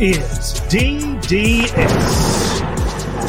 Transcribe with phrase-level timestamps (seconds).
[0.00, 1.70] Is DDS.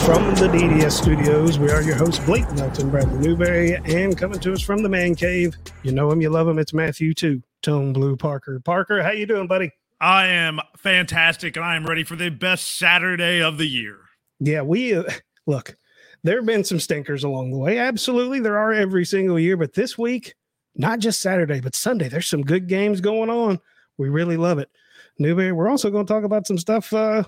[0.04, 4.52] From the DDS studios, we are your hosts, Blake Melton, Bradley Newberry, and coming to
[4.52, 5.56] us from the man cave.
[5.84, 6.58] You know him, you love him.
[6.58, 7.44] It's Matthew too.
[7.62, 8.60] Tone Blue Parker.
[8.62, 9.70] Parker, how you doing, buddy?
[10.02, 14.00] I am fantastic, and I am ready for the best Saturday of the year.
[14.40, 15.04] Yeah, we uh,
[15.46, 15.78] look.
[16.24, 17.78] There have been some stinkers along the way.
[17.78, 19.56] Absolutely, there are every single year.
[19.56, 20.34] But this week,
[20.74, 23.60] not just Saturday, but Sunday, there's some good games going on.
[24.00, 24.72] We really love it.
[25.20, 27.24] Newberry, we're also going to talk about some stuff uh,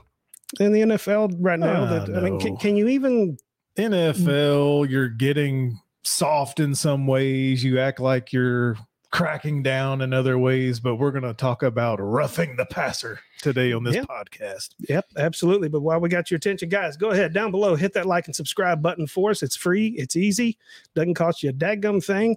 [0.59, 1.84] in the NFL right now.
[1.84, 3.38] Ah, that I mean, can, can you even?
[3.77, 7.63] NFL, you're getting soft in some ways.
[7.63, 8.76] You act like you're
[9.12, 13.71] cracking down in other ways, but we're going to talk about roughing the passer today
[13.71, 14.04] on this Yeah.
[14.04, 14.72] podcast.
[14.90, 15.70] Yep, absolutely.
[15.70, 18.35] But while we got your attention, guys, go ahead down below, hit that like and
[18.35, 19.41] subscribe button for us.
[19.44, 20.57] It's free, it's easy,
[20.94, 22.35] doesn't cost you a daggum thing.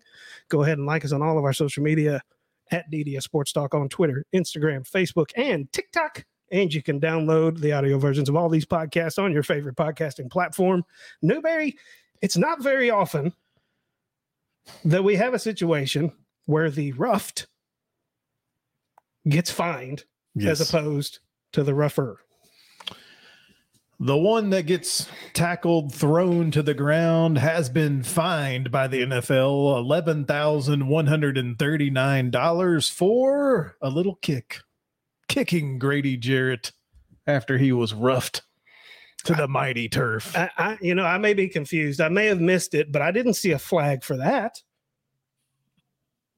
[0.49, 2.23] Go ahead and like us on all of our social media
[2.71, 6.25] at DDS Sports Talk on Twitter, Instagram, Facebook, and TikTok.
[6.53, 10.31] And you can download the audio versions of all these podcasts on your favorite podcasting
[10.31, 10.85] platform.
[11.23, 11.77] Newberry,
[12.23, 13.33] it's not very often
[14.85, 16.13] that we have a situation
[16.47, 17.47] where the roughed
[19.29, 20.05] gets fined
[20.49, 21.21] as opposed
[21.53, 22.19] to the rougher.
[24.03, 29.87] The one that gets tackled, thrown to the ground, has been fined by the NFL
[30.27, 34.61] $11,139 for a little kick,
[35.29, 36.73] kicking Grady Jarrett
[37.27, 38.41] after he was roughed
[39.25, 40.35] to the mighty turf.
[40.35, 42.01] I, I, you know, I may be confused.
[42.01, 44.63] I may have missed it, but I didn't see a flag for that.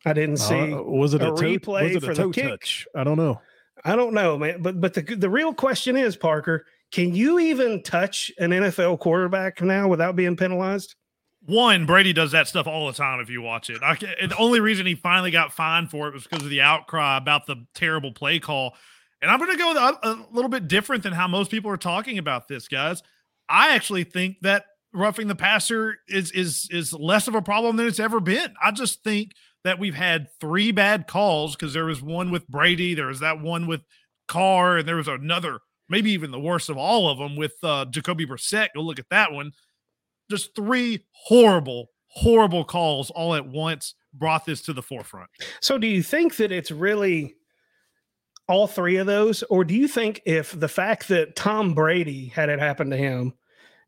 [0.05, 0.73] I didn't see.
[0.73, 2.49] Uh, was it a a, toe, replay was it for a the kick?
[2.49, 2.89] touch?
[2.97, 3.41] I don't know.
[3.85, 4.63] I don't know, man.
[4.63, 9.61] But but the the real question is, Parker, can you even touch an NFL quarterback
[9.61, 10.95] now without being penalized?
[11.45, 13.19] One, Brady does that stuff all the time.
[13.19, 16.25] If you watch it, I, the only reason he finally got fined for it was
[16.25, 18.77] because of the outcry about the terrible play call.
[19.21, 21.77] And I'm going to go a, a little bit different than how most people are
[21.77, 23.03] talking about this, guys.
[23.49, 27.87] I actually think that roughing the passer is is is less of a problem than
[27.87, 28.55] it's ever been.
[28.63, 29.33] I just think
[29.65, 33.41] that we've had three bad calls because there was one with Brady, there was that
[33.41, 33.83] one with
[34.29, 37.85] Carr, and there was another, maybe even the worst of all of them with uh,
[37.87, 38.69] Jacoby Brissett.
[38.75, 39.53] Go look at that one.
[40.31, 45.29] Just three horrible, horrible calls all at once brought this to the forefront.
[45.61, 47.35] So do you think that it's really
[48.49, 52.49] all three of those, or do you think if the fact that Tom Brady had
[52.49, 53.33] it happen to him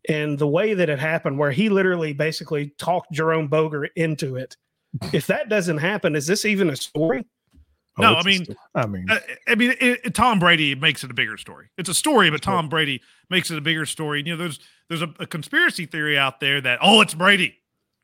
[0.08, 4.56] and the way that it happened, where he literally basically talked Jerome Boger into it,
[5.12, 7.26] if that doesn't happen, is this even a story?
[7.98, 11.14] No, I mean- I mean, Uh, I mean, it, it- Tom Brady makes it a
[11.14, 11.68] bigger story.
[11.78, 13.00] It's a story, but Tom Brady
[13.30, 14.22] makes it a bigger story.
[14.24, 17.56] You know, there's there's a, a conspiracy theory out there that oh, it's Brady,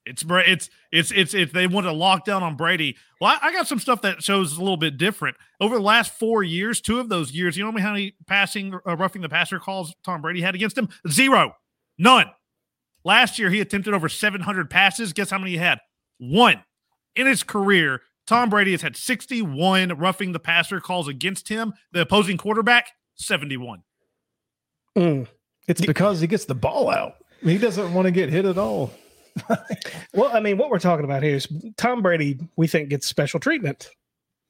[0.06, 2.97] it's it's it's it's it's they want to lock down on Brady.
[3.21, 5.37] Well, I, I got some stuff that shows a little bit different.
[5.61, 8.97] Over the last four years, two of those years, you know how many passing uh,
[8.97, 10.89] roughing the passer calls Tom Brady had against him?
[11.09, 11.55] Zero,
[11.99, 12.27] none.
[13.05, 15.12] Last year, he attempted over 700 passes.
[15.15, 15.81] Guess how many he had?
[16.19, 16.62] One
[17.17, 18.03] in his career.
[18.31, 21.75] Tom Brady has had 61 roughing the passer calls against him.
[21.91, 23.83] The opposing quarterback, 71.
[24.97, 25.27] Mm.
[25.67, 27.15] it's because he gets the ball out.
[27.43, 28.93] He doesn't want to get hit at all.
[30.15, 33.41] Well, I mean, what we're talking about here is Tom Brady, we think, gets special
[33.41, 33.91] treatment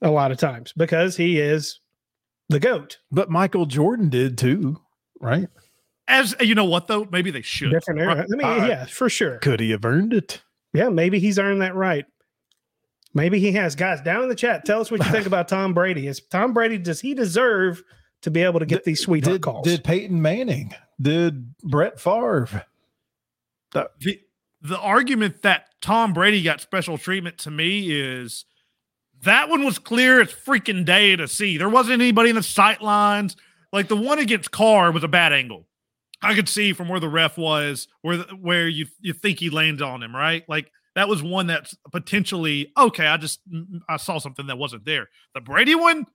[0.03, 1.81] a lot of times because he is
[2.51, 2.99] the GOAT.
[3.11, 4.79] But Michael Jordan did too,
[5.21, 5.49] right?
[6.09, 7.71] As you know what though, maybe they should.
[7.71, 8.27] Different era.
[8.31, 9.39] I mean, Uh, yeah, for sure.
[9.39, 10.43] Could he have earned it?
[10.75, 12.07] Yeah, maybe he's earned that right.
[13.13, 13.75] Maybe he has.
[13.75, 16.07] Guys, down in the chat, tell us what you think about Tom Brady.
[16.07, 17.83] Is Tom Brady, does he deserve
[18.23, 19.65] to be able to get these sweetheart Did, calls?
[19.67, 20.75] did Peyton Manning?
[21.01, 22.67] Did Brett Favre?
[23.73, 24.19] the
[24.63, 28.45] the argument that Tom Brady got special treatment to me is
[29.23, 31.57] that one was clear as freaking day to see.
[31.57, 33.37] There wasn't anybody in the sight lines.
[33.73, 35.67] Like the one against Carr was a bad angle.
[36.23, 39.49] I could see from where the ref was, where the, where you you think he
[39.49, 40.45] landed on him, right?
[40.49, 43.07] Like that was one that's potentially okay.
[43.07, 45.09] I just mm, mm, I saw something that wasn't there.
[45.35, 46.07] The Brady one,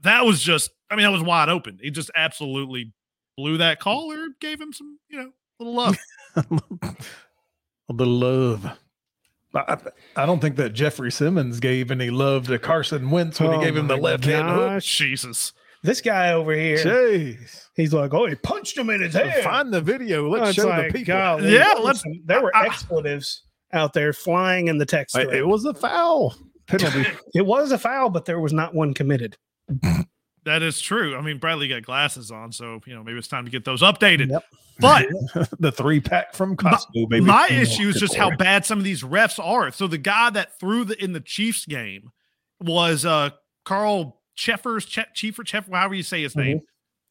[0.00, 1.78] that was just I mean that was wide open.
[1.82, 2.92] He just absolutely
[3.36, 5.96] blew that call or gave him some you know little love.
[6.36, 8.66] A little love.
[9.54, 9.76] I,
[10.16, 13.64] I don't think that Jeffrey Simmons gave any love to Carson Wentz when Oh he
[13.64, 14.82] gave him the oh left hand hook.
[14.82, 15.52] Jesus.
[15.84, 17.66] This guy over here, Jeez.
[17.76, 19.44] he's like, oh, he punched him in his head.
[19.44, 20.26] Find the video.
[20.26, 21.14] Oh, Let's it's show like, the people.
[21.14, 23.42] golly, Yeah, there let's- there were I- I- expletives
[23.74, 25.14] out there flying in the text.
[25.14, 25.34] Thread.
[25.34, 26.34] It was a foul
[26.66, 27.04] penalty.
[27.34, 29.36] It was a foul, but there was not one committed.
[30.44, 31.16] That is true.
[31.16, 33.82] I mean, Bradley got glasses on, so you know maybe it's time to get those
[33.82, 34.30] updated.
[34.30, 34.44] Yep.
[34.78, 35.06] But
[35.60, 37.20] the three pack from Costco, baby.
[37.24, 38.38] my Mm, issue is just how lord.
[38.38, 39.70] bad some of these refs are.
[39.70, 42.10] So the guy that threw the in the Chiefs game
[42.60, 43.30] was uh
[43.64, 46.60] Carl Cheffers, che- Chiefer, Cheff, however you say his name.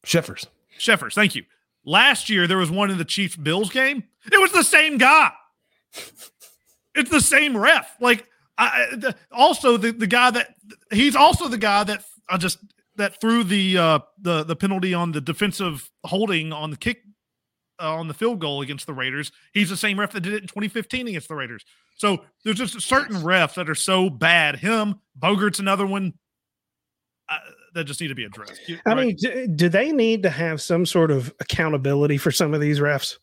[0.04, 0.46] Sheffers.
[0.78, 1.42] Sheffers, thank you.
[1.84, 4.04] Last year there was one in the Chiefs Bills game.
[4.30, 5.32] It was the same guy.
[6.94, 7.96] It's the same ref.
[8.00, 8.26] Like
[8.58, 10.54] I, the, also the the guy that
[10.92, 12.58] he's also the guy that I just
[12.96, 17.02] that threw the uh the the penalty on the defensive holding on the kick
[17.80, 19.32] uh, on the field goal against the Raiders.
[19.52, 21.64] He's the same ref that did it in 2015 against the Raiders.
[21.96, 24.56] So there's just certain refs that are so bad.
[24.56, 26.14] Him, Boger's another one
[27.28, 27.38] uh,
[27.74, 28.60] that just need to be addressed.
[28.86, 32.60] I mean, do, do, they need to have some sort of accountability for some of
[32.60, 33.16] these refs?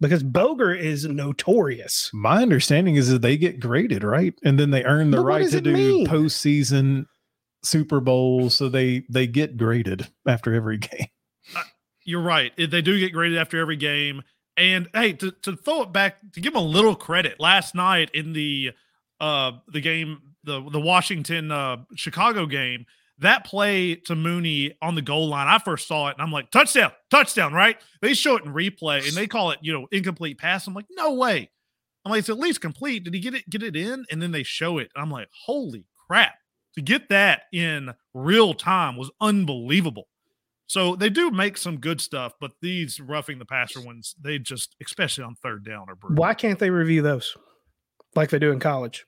[0.00, 2.10] Because Boger is notorious.
[2.14, 4.34] My understanding is that they get graded, right?
[4.42, 6.06] And then they earn the but right to do mean?
[6.06, 7.04] postseason
[7.62, 11.08] Super Bowls, so they they get graded after every game.
[11.54, 11.62] Uh,
[12.04, 12.52] you're right.
[12.56, 14.22] They do get graded after every game.
[14.56, 18.10] And hey, to, to throw it back to give them a little credit, last night
[18.14, 18.72] in the
[19.20, 22.86] uh the game, the the Washington uh Chicago game,
[23.20, 26.50] that play to Mooney on the goal line, I first saw it and I'm like,
[26.50, 27.76] touchdown, touchdown, right?
[28.02, 30.66] They show it in replay and they call it, you know, incomplete pass.
[30.66, 31.50] I'm like, no way.
[32.04, 33.04] I'm like, it's at least complete.
[33.04, 34.04] Did he get it, get it in?
[34.10, 34.90] And then they show it.
[34.96, 36.34] I'm like, holy crap.
[36.76, 40.08] To get that in real time was unbelievable.
[40.66, 44.76] So they do make some good stuff, but these roughing the passer ones, they just,
[44.84, 46.20] especially on third down, are brutal.
[46.20, 47.36] Why can't they review those
[48.14, 49.04] like they do in college?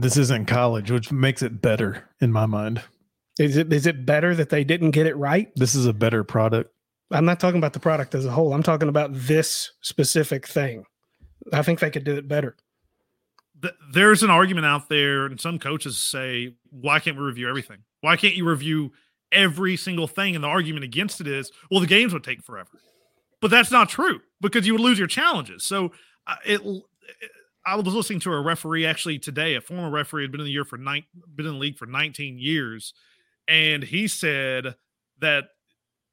[0.00, 2.82] This isn't college, which makes it better in my mind.
[3.38, 5.52] Is it is it better that they didn't get it right?
[5.56, 6.72] This is a better product.
[7.10, 8.54] I'm not talking about the product as a whole.
[8.54, 10.84] I'm talking about this specific thing.
[11.52, 12.56] I think they could do it better.
[13.92, 17.78] There's an argument out there, and some coaches say, "Why can't we review everything?
[18.00, 18.92] Why can't you review
[19.30, 22.80] every single thing?" And the argument against it is, "Well, the games would take forever."
[23.42, 25.64] But that's not true because you would lose your challenges.
[25.64, 25.92] So
[26.26, 27.30] uh, it, it
[27.64, 30.52] I was listening to a referee actually today, a former referee had been in the
[30.52, 31.04] year for nine,
[31.34, 32.94] been in the league for 19 years,
[33.46, 34.76] and he said
[35.20, 35.44] that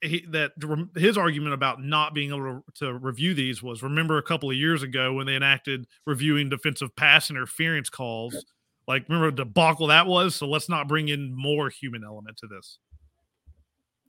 [0.00, 0.52] he, that
[0.96, 4.56] his argument about not being able to, to, review these was remember a couple of
[4.56, 8.44] years ago when they enacted reviewing defensive pass interference calls?
[8.86, 10.36] Like remember the debacle that was?
[10.36, 12.78] So let's not bring in more human element to this.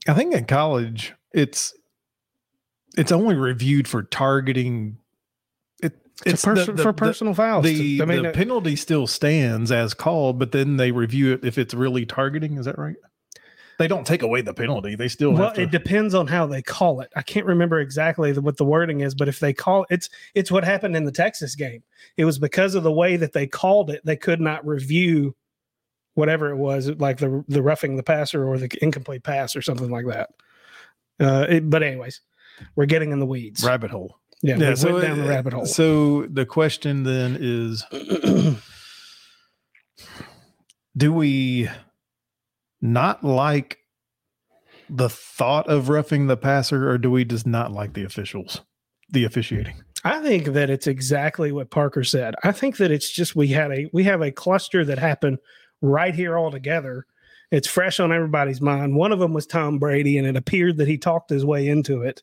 [0.08, 1.74] I think in college it's
[2.96, 4.98] it's only reviewed for targeting
[6.26, 7.64] it's pers- the, the, for personal the, fouls.
[7.64, 11.58] The, I mean, the penalty still stands as called, but then they review it if
[11.58, 12.58] it's really targeting.
[12.58, 12.96] Is that right?
[13.78, 14.94] They don't take away the penalty.
[14.94, 15.54] They still well.
[15.54, 15.62] To...
[15.62, 17.10] It depends on how they call it.
[17.16, 20.64] I can't remember exactly what the wording is, but if they call it's it's what
[20.64, 21.82] happened in the Texas game.
[22.18, 24.02] It was because of the way that they called it.
[24.04, 25.34] They could not review
[26.12, 29.90] whatever it was, like the the roughing the passer or the incomplete pass or something
[29.90, 30.28] like that.
[31.18, 32.20] Uh, it, but anyways,
[32.76, 33.64] we're getting in the weeds.
[33.64, 34.19] Rabbit hole.
[34.42, 35.66] Yeah, yeah so went down the rabbit hole.
[35.66, 37.84] So the question then is
[40.96, 41.68] do we
[42.80, 43.78] not like
[44.88, 48.62] the thought of roughing the passer or do we just not like the officials,
[49.10, 49.82] the officiating?
[50.02, 52.34] I think that it's exactly what Parker said.
[52.42, 55.38] I think that it's just we had a we have a cluster that happened
[55.82, 57.06] right here all together.
[57.50, 58.96] It's fresh on everybody's mind.
[58.96, 62.02] One of them was Tom Brady, and it appeared that he talked his way into
[62.02, 62.22] it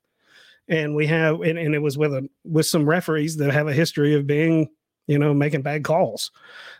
[0.68, 3.74] and we have and, and it was with a with some referees that have a
[3.74, 4.70] history of being
[5.08, 6.32] you know making bad calls.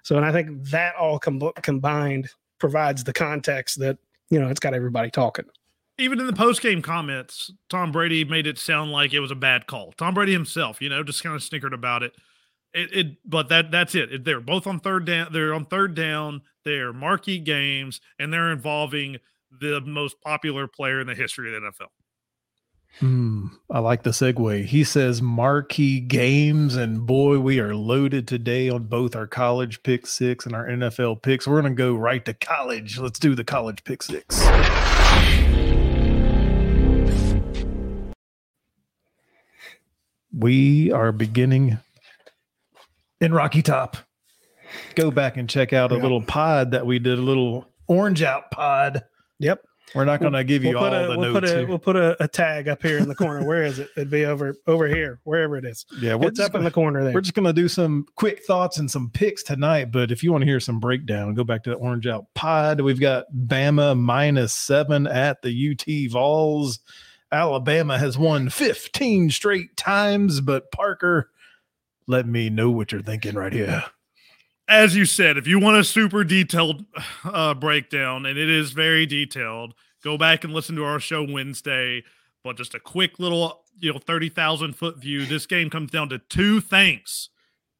[0.03, 2.29] So and i think that all com- combined
[2.60, 3.98] provides the context that
[4.29, 5.46] you know it's got everybody talking.
[6.00, 9.36] Even in the post game comments tom brady made it sound like it was a
[9.36, 9.94] bad call.
[9.94, 12.13] Tom brady himself you know just kind of snickered about it.
[12.74, 14.12] It, it but that that's it.
[14.12, 18.51] it they're both on third down they're on third down they're marquee games and they're
[18.51, 19.17] involving
[19.50, 21.88] the most popular player in the history of the nfl
[23.00, 24.65] Hmm, I like the segue.
[24.65, 30.08] He says marquee games, and boy, we are loaded today on both our college pick
[30.08, 31.48] six and our NFL picks.
[31.48, 32.98] We're going to go right to college.
[32.98, 34.44] Let's do the college pick six.
[40.34, 41.77] We are beginning
[43.22, 43.98] in Rocky Top.
[44.96, 48.51] Go back and check out a little pod that we did, a little orange out
[48.51, 49.03] pod.
[49.39, 49.62] Yep.
[49.96, 51.50] We're not going to give you we'll all a, the we'll notes.
[51.51, 51.65] Put a.
[51.65, 53.46] We'll put a, a, tag up here in the corner.
[53.46, 53.89] Where is it?
[53.96, 55.86] It'd be over over here, wherever it is.
[56.00, 57.13] Yeah, we're it's up gonna, in the corner there.
[57.13, 59.91] We're just going to do some quick thoughts and some picks tonight.
[59.91, 62.82] But if you want to hear some breakdown, go back to the Orange Out Pod.
[62.82, 66.79] We've got Bama minus seven at the UT Vols.
[67.32, 71.29] Alabama has won 15 straight times, but Parker,
[72.08, 73.84] let me know what you're thinking right here
[74.67, 76.86] as you said, if you want a super detailed
[77.24, 82.03] uh, breakdown, and it is very detailed, go back and listen to our show Wednesday.
[82.43, 85.25] But just a quick little, you know, 30,000 foot view.
[85.25, 87.29] This game comes down to two things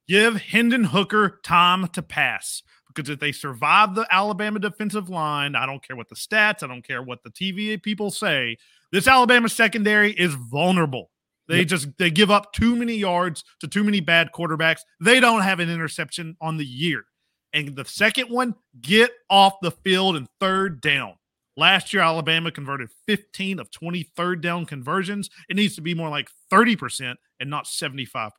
[0.08, 2.64] give Hendon Hooker time to pass.
[2.88, 6.68] Because if they survive the Alabama defensive line, I don't care what the stats, I
[6.68, 8.58] don't care what the TV people say,
[8.92, 11.12] This Alabama secondary is vulnerable.
[11.48, 11.68] They yep.
[11.68, 14.82] just they give up too many yards to too many bad quarterbacks.
[15.00, 17.06] They don't have an interception on the year.
[17.54, 21.14] And the second one, get off the field and third down.
[21.56, 25.30] Last year, Alabama converted 15 of 20 third down conversions.
[25.50, 28.32] It needs to be more like 30% and not 75%.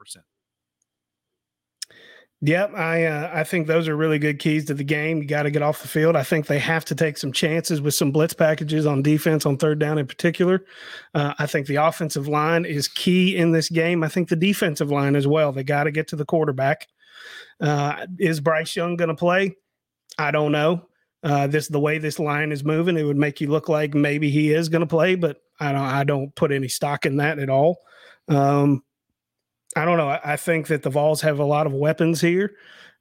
[2.41, 5.19] Yep, I uh, I think those are really good keys to the game.
[5.19, 6.15] You got to get off the field.
[6.15, 9.57] I think they have to take some chances with some blitz packages on defense on
[9.57, 10.65] third down in particular.
[11.15, 14.05] Uh, I think the offensive line is key in this game.
[14.05, 15.51] I think the defensive line as well.
[15.51, 16.87] They got to get to the quarterback.
[17.61, 19.57] Uh, is Bryce Young going to play?
[20.17, 20.87] I don't know.
[21.25, 24.31] Uh, this the way this line is moving, it would make you look like maybe
[24.31, 25.83] he is going to play, but I don't.
[25.83, 27.79] I don't put any stock in that at all.
[28.29, 28.85] Um,
[29.79, 30.19] I don't know.
[30.23, 32.53] I, think that the Vols have a lot of weapons here.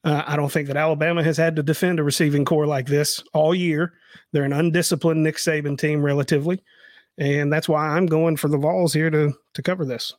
[0.03, 3.22] Uh, I don't think that Alabama has had to defend a receiving corps like this
[3.34, 3.93] all year.
[4.31, 6.63] They're an undisciplined Nick Saban team, relatively,
[7.17, 10.13] and that's why I'm going for the Vols here to to cover this.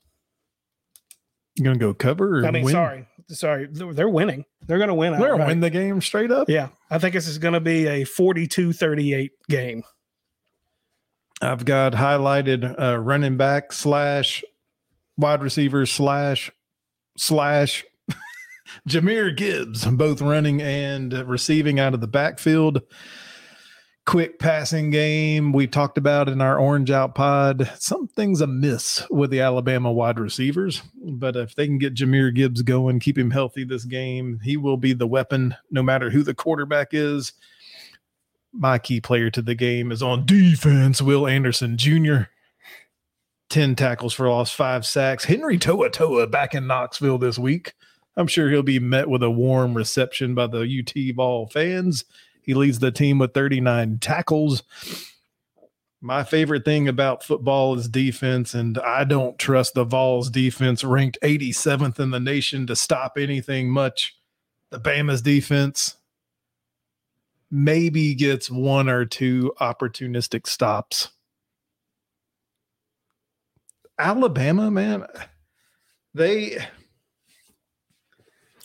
[1.56, 2.44] You gonna go cover?
[2.44, 2.72] I mean, win?
[2.72, 4.44] sorry, sorry, they're winning.
[4.66, 5.18] They're gonna win.
[5.18, 6.48] They're gonna win the game straight up.
[6.48, 9.82] Yeah, I think this is gonna be a 42-38 game.
[11.40, 14.42] I've got highlighted uh, running back slash
[15.18, 16.50] wide receiver slash
[17.18, 17.84] slash
[18.88, 22.80] Jahmyr Gibbs, both running and receiving out of the backfield.
[24.06, 25.52] Quick passing game.
[25.52, 30.80] We talked about in our orange out pod something's amiss with the alabama wide receivers
[31.04, 34.78] but if they can get jahmyr gibbs going keep him healthy this game he will
[34.78, 37.34] be the weapon no matter who the quarterback is.
[38.50, 42.30] My key player to the game is on defense will anderson jr
[43.49, 47.75] 10 tackles for loss five sacks henry To'oTo'o back in knoxville this week
[48.17, 52.05] i'm sure he'll be met with a warm reception by the ut Vol fans
[52.49, 54.62] he leads the team with 39 tackles.
[56.00, 61.19] My favorite thing about football is defense, and I don't trust the Vols defense, ranked
[61.23, 64.17] 87th in the nation, to stop anything much.
[64.71, 65.97] The Bama's defense
[67.50, 71.11] maybe gets one or two opportunistic stops.
[73.99, 75.07] Alabama, man,
[76.14, 76.59] they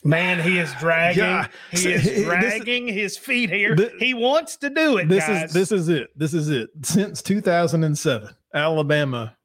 [0.05, 1.23] Man, he is dragging.
[1.23, 1.47] Yeah.
[1.71, 3.75] He is dragging this, his feet here.
[3.75, 5.07] This, he wants to do it.
[5.07, 5.45] This guys.
[5.45, 6.09] is this is it.
[6.15, 6.69] This is it.
[6.81, 9.37] Since 2007, Alabama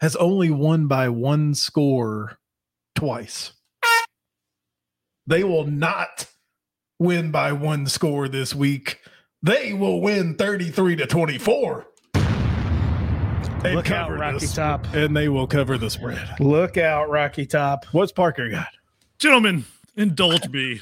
[0.00, 2.38] has only won by one score
[2.96, 3.52] twice.
[5.26, 6.26] They will not
[6.98, 8.98] win by one score this week.
[9.42, 11.86] They will win 33 to 24.
[13.62, 14.86] They Look out, Rocky Top.
[14.94, 16.40] And they will cover the spread.
[16.40, 17.84] Look out, Rocky Top.
[17.92, 18.68] What's Parker got?
[19.18, 20.80] Gentlemen, indulge me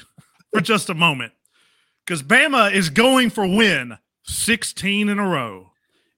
[0.53, 1.33] for just a moment
[2.05, 5.71] because Bama is going for win 16 in a row.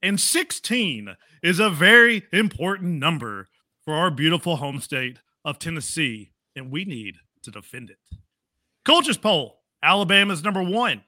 [0.03, 3.48] And 16 is a very important number
[3.84, 7.98] for our beautiful home state of Tennessee, and we need to defend it.
[8.86, 11.01] Coaches poll Alabama's number one.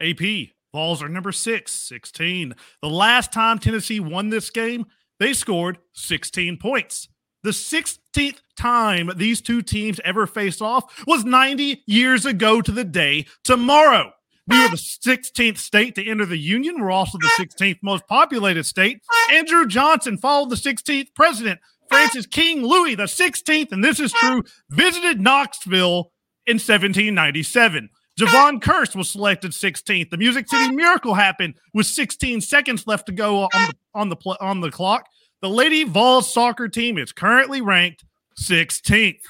[0.00, 2.54] AP Vols are number six, 16.
[2.80, 4.86] The last time Tennessee won this game,
[5.18, 7.08] they scored 16 points.
[7.42, 12.84] The 16th time these two teams ever faced off was 90 years ago to the
[12.84, 14.12] day tomorrow.
[14.48, 16.80] We were the 16th state to enter the Union.
[16.80, 19.00] We're also the 16th most populated state.
[19.30, 21.60] Andrew Johnson followed the 16th president.
[21.88, 26.12] Francis King Louis the 16th, and this is true, visited Knoxville
[26.46, 27.90] in 1797.
[28.22, 30.10] Jevon Kearse was selected 16th.
[30.10, 34.16] The Music City Miracle happened with 16 seconds left to go on the on the
[34.40, 35.08] on the clock.
[35.40, 38.04] The Lady Vols soccer team is currently ranked
[38.40, 39.22] 16th.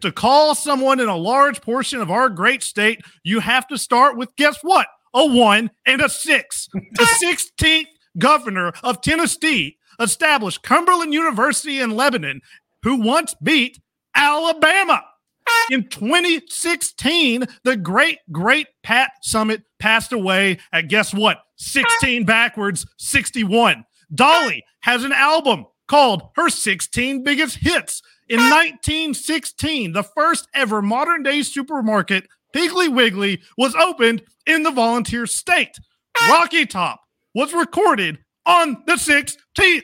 [0.00, 4.16] To call someone in a large portion of our great state, you have to start
[4.16, 4.86] with guess what?
[5.12, 6.70] A one and a six.
[6.72, 12.40] The 16th governor of Tennessee established Cumberland University in Lebanon,
[12.82, 13.80] who once beat
[14.14, 15.02] Alabama.
[15.70, 21.38] In 2016, the great, great Pat Summitt passed away at guess what?
[21.56, 23.84] 16 backwards, 61.
[24.14, 28.02] Dolly has an album called Her 16 Biggest Hits.
[28.28, 35.26] In 1916, the first ever modern day supermarket, Piggly Wiggly, was opened in the volunteer
[35.26, 35.76] state.
[36.28, 37.00] Rocky Top
[37.34, 39.82] was recorded on the 16th.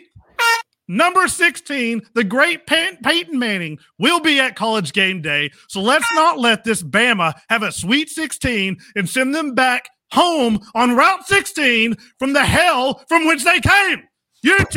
[0.90, 5.52] Number 16, the great Peyton Manning will be at college game day.
[5.68, 10.58] So let's not let this Bama have a sweet 16 and send them back home
[10.74, 14.02] on Route 16 from the hell from which they came.
[14.44, 14.74] UT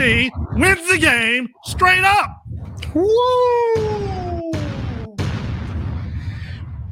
[0.55, 2.43] wins the game straight up.
[2.93, 4.51] Woo!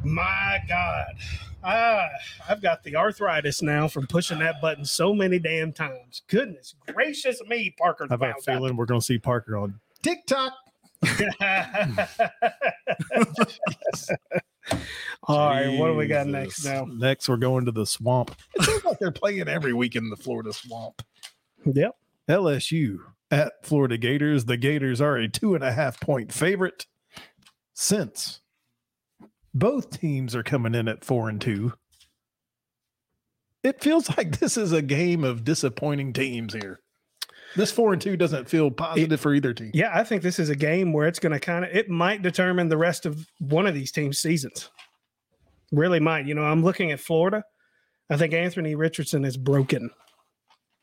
[0.02, 1.14] My God.
[1.64, 2.08] Ah,
[2.48, 6.22] I've got the arthritis now from pushing that button so many damn times.
[6.28, 8.06] Goodness gracious me, Parker.
[8.10, 10.52] I have got a feeling we're going to see Parker on TikTok.
[15.24, 16.84] All right, what do we got next now?
[16.84, 18.36] Next, we're going to the swamp.
[18.54, 21.02] It seems like they're playing every week in the Florida swamp.
[21.64, 21.96] Yep.
[22.28, 22.98] LSU
[23.30, 24.44] at Florida Gators.
[24.44, 26.86] The Gators are a two and a half point favorite
[27.74, 28.41] since
[29.54, 31.72] both teams are coming in at four and two.
[33.62, 36.80] It feels like this is a game of disappointing teams here.
[37.54, 39.72] This four and two doesn't feel positive for either team.
[39.74, 42.22] Yeah, I think this is a game where it's going to kind of it might
[42.22, 44.70] determine the rest of one of these teams' seasons.
[45.70, 46.26] Really might.
[46.26, 47.44] You know, I'm looking at Florida.
[48.08, 49.90] I think Anthony Richardson is broken.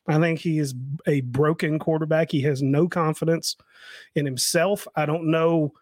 [0.07, 0.73] I think he is
[1.07, 2.31] a broken quarterback.
[2.31, 3.55] He has no confidence
[4.15, 4.87] in himself.
[4.95, 5.73] I don't know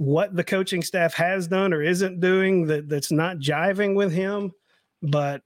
[0.00, 4.50] what the coaching staff has done or isn't doing that that's not jiving with him,
[5.02, 5.42] but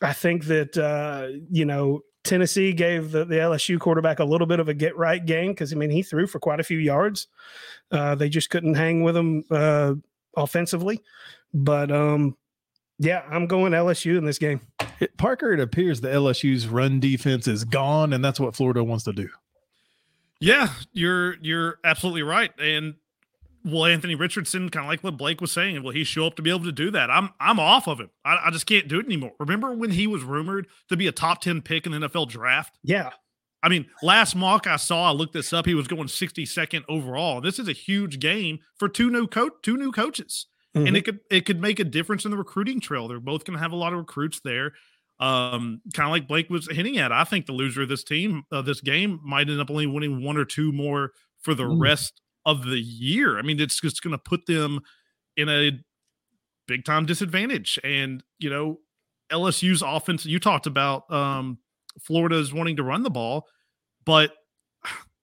[0.00, 4.58] I think that uh, you know Tennessee gave the, the LSU quarterback a little bit
[4.58, 7.26] of a get right game because I mean he threw for quite a few yards.
[7.90, 9.92] Uh, they just couldn't hang with him uh,
[10.34, 11.02] offensively,
[11.52, 12.38] but um,
[12.98, 14.62] yeah, I'm going LSU in this game.
[14.98, 19.04] It, Parker, it appears the LSU's run defense is gone, and that's what Florida wants
[19.04, 19.28] to do.
[20.40, 22.50] Yeah, you're you're absolutely right.
[22.58, 22.94] And
[23.64, 26.42] will Anthony Richardson, kind of like what Blake was saying, will he show up to
[26.42, 27.10] be able to do that?
[27.10, 28.10] I'm I'm off of him.
[28.24, 29.32] I, I just can't do it anymore.
[29.38, 32.78] Remember when he was rumored to be a top 10 pick in the NFL draft?
[32.82, 33.10] Yeah,
[33.62, 37.40] I mean, last mock I saw, I looked this up, he was going 62nd overall.
[37.40, 40.46] This is a huge game for two new coach two new coaches.
[40.76, 40.86] Mhm.
[40.88, 43.08] And it could it could make a difference in the recruiting trail.
[43.08, 44.72] They're both going to have a lot of recruits there.
[45.18, 47.12] Um, kind of like Blake was hinting at.
[47.12, 50.22] I think the loser of this team, of this game, might end up only winning
[50.24, 51.78] one or two more for the Mm.
[51.80, 53.38] rest of the year.
[53.38, 54.80] I mean, it's just going to put them
[55.36, 55.72] in a
[56.66, 57.78] big time disadvantage.
[57.84, 58.78] And you know,
[59.30, 60.26] LSU's offense.
[60.26, 61.58] You talked about um,
[62.00, 63.46] Florida's wanting to run the ball,
[64.04, 64.32] but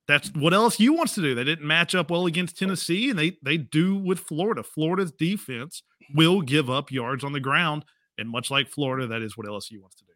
[0.08, 1.36] that's what LSU wants to do.
[1.36, 4.63] They didn't match up well against Tennessee, and they they do with Florida.
[4.63, 5.84] Florida's defense
[6.15, 7.86] will give up yards on the ground,
[8.17, 10.13] and much like Florida, that is what LSU wants to do.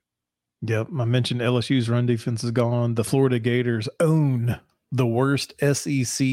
[0.63, 0.89] Yep.
[0.99, 2.95] I mentioned LSU's run defense is gone.
[2.95, 4.59] The Florida Gators own
[4.91, 6.27] the worst SEC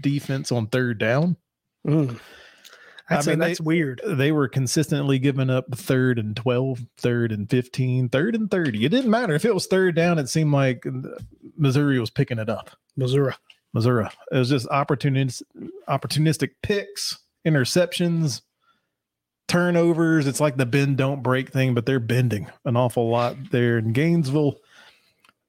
[0.00, 1.36] defense on third down.
[1.86, 2.18] Mm.
[3.10, 4.00] I I'd say mean, they- that's weird.
[4.06, 8.84] They were consistently giving up third and 12, third and 15, third and 30.
[8.84, 9.34] It didn't matter.
[9.34, 10.84] If it was third down, it seemed like
[11.56, 12.70] Missouri was picking it up.
[12.96, 13.32] Missouri.
[13.72, 14.08] Missouri.
[14.32, 15.42] It was just opportunistic,
[15.88, 18.42] opportunistic picks, interceptions,
[19.46, 20.26] turnovers.
[20.26, 23.92] It's like the bend don't break thing, but they're bending an awful lot there in
[23.92, 24.56] Gainesville.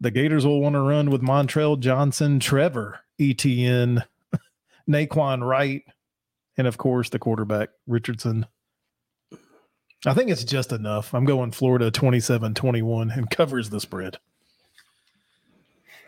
[0.01, 4.03] The Gators will want to run with Montrell Johnson, Trevor Etienne,
[4.89, 5.83] Nay'Quan Wright,
[6.57, 8.45] and of course the quarterback Richardson.
[10.05, 11.13] I think it's just enough.
[11.13, 14.17] I'm going Florida 27 21 and covers the spread.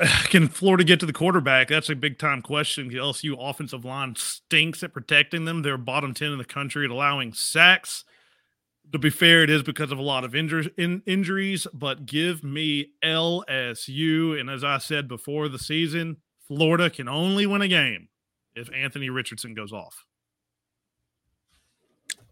[0.25, 1.67] Can Florida get to the quarterback?
[1.67, 2.88] That's a big time question.
[2.88, 5.62] The LSU offensive line stinks at protecting them.
[5.62, 8.06] They're bottom 10 in the country at allowing sacks.
[8.91, 12.43] To be fair, it is because of a lot of injur- in- injuries, but give
[12.43, 14.38] me LSU.
[14.39, 18.10] And as I said before the season, Florida can only win a game
[18.54, 20.06] if Anthony Richardson goes off.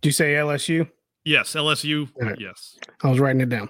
[0.01, 0.89] Do you say LSU?
[1.23, 2.09] Yes, LSU.
[2.21, 2.39] All right.
[2.39, 2.77] Yes.
[3.03, 3.69] I was writing it down.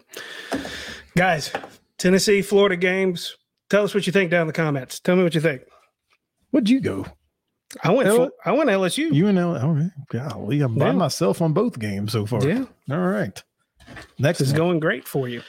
[1.15, 1.51] Guys,
[1.97, 3.35] Tennessee, Florida games.
[3.69, 4.99] Tell us what you think down in the comments.
[4.99, 5.61] Tell me what you think.
[6.51, 7.05] Where'd you go?
[7.83, 8.09] I went.
[8.09, 9.13] L- I went LSU.
[9.13, 9.57] You and L.
[9.57, 9.91] All right.
[10.09, 12.43] Golly, I'm by myself on both games so far.
[12.47, 13.41] yeah, All right.
[14.17, 15.41] Next is going great for you.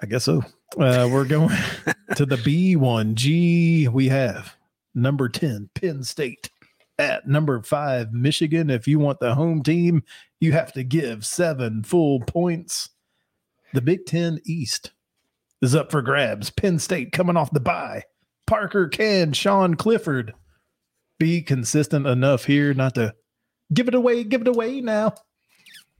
[0.00, 0.42] I guess so.
[0.78, 1.56] Uh, we're going
[2.16, 3.14] to the B1.
[3.14, 4.54] G, we have
[4.94, 6.50] number 10, Penn State.
[6.98, 8.68] At number five, Michigan.
[8.70, 10.02] If you want the home team,
[10.40, 12.90] you have to give seven full points.
[13.72, 14.92] The Big Ten East
[15.62, 16.50] is up for grabs.
[16.50, 18.04] Penn State coming off the bye.
[18.46, 20.34] Parker can Sean Clifford
[21.22, 23.14] be consistent enough here not to
[23.72, 25.14] give it away, give it away now.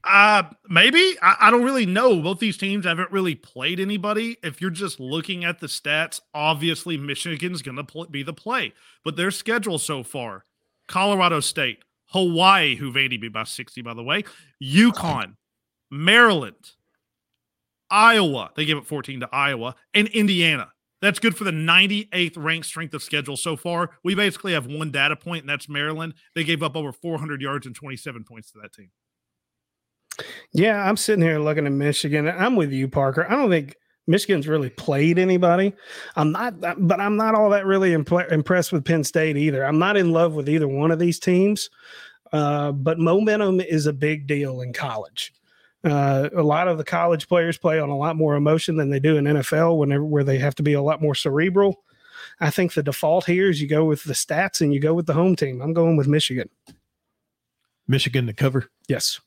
[0.03, 1.15] Uh maybe.
[1.21, 2.21] I, I don't really know.
[2.21, 4.35] Both these teams haven't really played anybody.
[4.43, 8.73] If you're just looking at the stats, obviously Michigan's going to pl- be the play.
[9.05, 10.43] But their schedule so far:
[10.89, 14.25] Colorado State, Hawaii, who Vandy beat by 60, by the way,
[14.61, 15.37] UConn,
[15.89, 16.71] Maryland,
[17.89, 18.51] Iowa.
[18.57, 20.73] They gave up 14 to Iowa and Indiana.
[21.03, 23.89] That's good for the 98th ranked strength of schedule so far.
[24.05, 26.13] We basically have one data point, and that's Maryland.
[26.33, 28.89] They gave up over 400 yards and 27 points to that team.
[30.53, 32.29] Yeah, I'm sitting here looking at Michigan.
[32.29, 33.29] I'm with you, Parker.
[33.29, 33.75] I don't think
[34.07, 35.73] Michigan's really played anybody.
[36.15, 39.65] I'm not, but I'm not all that really impressed with Penn State either.
[39.65, 41.69] I'm not in love with either one of these teams.
[42.31, 45.33] Uh, but momentum is a big deal in college.
[45.83, 48.99] Uh, a lot of the college players play on a lot more emotion than they
[48.99, 51.83] do in NFL, whenever where they have to be a lot more cerebral.
[52.39, 55.07] I think the default here is you go with the stats and you go with
[55.07, 55.61] the home team.
[55.61, 56.49] I'm going with Michigan.
[57.87, 58.69] Michigan to cover.
[58.87, 59.19] Yes.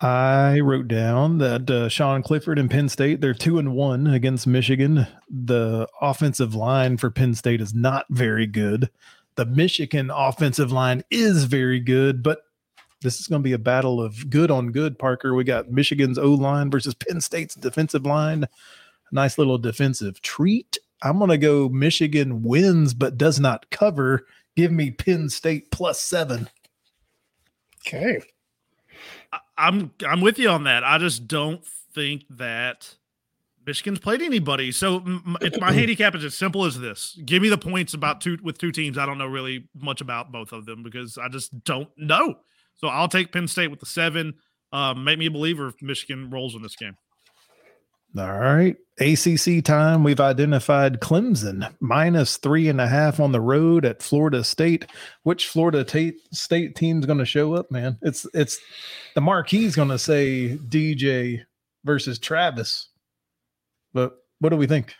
[0.00, 4.46] I wrote down that uh, Sean Clifford and Penn State, they're two and one against
[4.46, 5.06] Michigan.
[5.30, 8.90] The offensive line for Penn State is not very good.
[9.36, 12.42] The Michigan offensive line is very good, but
[13.02, 15.34] this is going to be a battle of good on good, Parker.
[15.34, 18.46] We got Michigan's O line versus Penn State's defensive line.
[19.12, 20.78] Nice little defensive treat.
[21.02, 24.26] I'm going to go Michigan wins but does not cover.
[24.56, 26.48] Give me Penn State plus seven.
[27.86, 28.20] Okay.
[29.58, 30.84] I'm I'm with you on that.
[30.84, 32.96] I just don't think that
[33.66, 34.72] Michigan's played anybody.
[34.72, 35.02] So
[35.40, 38.58] it's my handicap is as simple as this: give me the points about two with
[38.58, 38.98] two teams.
[38.98, 42.36] I don't know really much about both of them because I just don't know.
[42.76, 44.34] So I'll take Penn State with the seven.
[44.72, 46.96] Um, make me a believer if Michigan rolls in this game.
[48.16, 48.76] All right.
[49.00, 50.04] ACC time.
[50.04, 54.86] We've identified Clemson minus three and a half on the road at Florida State.
[55.24, 57.98] Which Florida t- State team's going to show up, man?
[58.02, 58.60] It's it's
[59.16, 61.40] the marquee's going to say DJ
[61.84, 62.88] versus Travis.
[63.92, 64.94] But what do we think?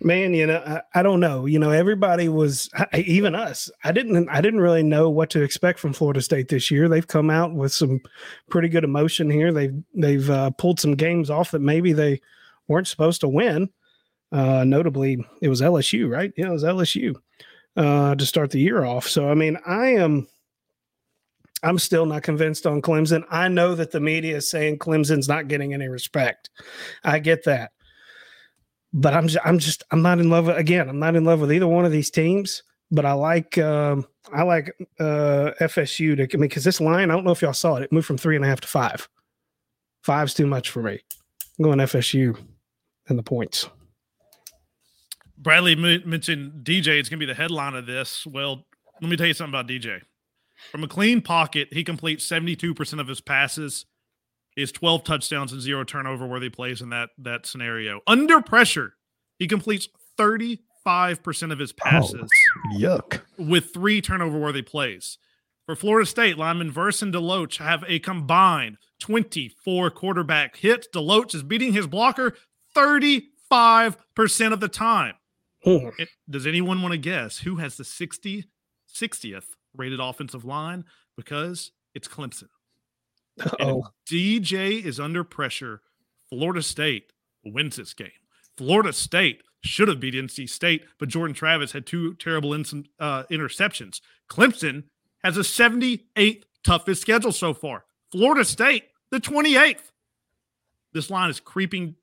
[0.00, 1.46] Man, you know, I, I don't know.
[1.46, 3.70] You know, everybody was I, even us.
[3.84, 6.88] I didn't I didn't really know what to expect from Florida State this year.
[6.88, 8.00] They've come out with some
[8.48, 9.52] pretty good emotion here.
[9.52, 12.20] They've they've uh, pulled some games off that maybe they
[12.68, 13.70] weren't supposed to win.
[14.32, 16.32] Uh, notably, it was LSU, right?
[16.36, 17.14] Yeah, it was LSU
[17.76, 19.06] uh, to start the year off.
[19.06, 20.26] So, I mean, I am.
[21.62, 23.24] I'm still not convinced on Clemson.
[23.30, 26.50] I know that the media is saying Clemson's not getting any respect.
[27.02, 27.72] I get that,
[28.96, 30.88] but I'm just, I'm just I'm not in love with, again.
[30.88, 32.62] I'm not in love with either one of these teams.
[32.90, 37.14] But I like um, I like uh, FSU to I mean because this line I
[37.14, 37.82] don't know if y'all saw it.
[37.82, 39.08] It moved from three and a half to five.
[40.02, 41.00] Five's too much for me.
[41.58, 42.38] I'm going FSU
[43.08, 43.68] and the points.
[45.36, 46.98] Bradley mentioned DJ.
[46.98, 48.26] It's going to be the headline of this.
[48.26, 48.64] Well,
[49.02, 50.00] let me tell you something about DJ.
[50.70, 53.84] From a clean pocket, he completes 72% of his passes.
[54.56, 58.00] He has 12 touchdowns and zero turnover worthy plays in that that scenario.
[58.06, 58.94] Under pressure,
[59.38, 59.88] he completes
[60.18, 60.58] 35%
[61.52, 62.30] of his oh, passes.
[62.72, 63.20] Oh, yuck.
[63.38, 65.18] With three turnover worthy plays.
[65.66, 70.88] For Florida State, lineman Verse and Deloach have a combined 24 quarterback hits.
[70.92, 72.34] Deloach is beating his blocker
[72.74, 73.22] 35%
[74.52, 75.14] of the time.
[75.98, 78.44] It, does anyone want to guess who has the 60,
[78.94, 79.44] 60th
[79.76, 80.84] rated offensive line?
[81.16, 82.48] Because it's Clemson.
[83.60, 85.82] Oh, DJ is under pressure.
[86.28, 87.12] Florida State
[87.44, 88.10] wins this game.
[88.56, 92.64] Florida State should have beat NC State, but Jordan Travis had two terrible in,
[92.98, 94.00] uh, interceptions.
[94.30, 94.84] Clemson
[95.22, 97.84] has a 78th toughest schedule so far.
[98.10, 99.92] Florida State, the 28th.
[100.92, 101.96] This line is creeping.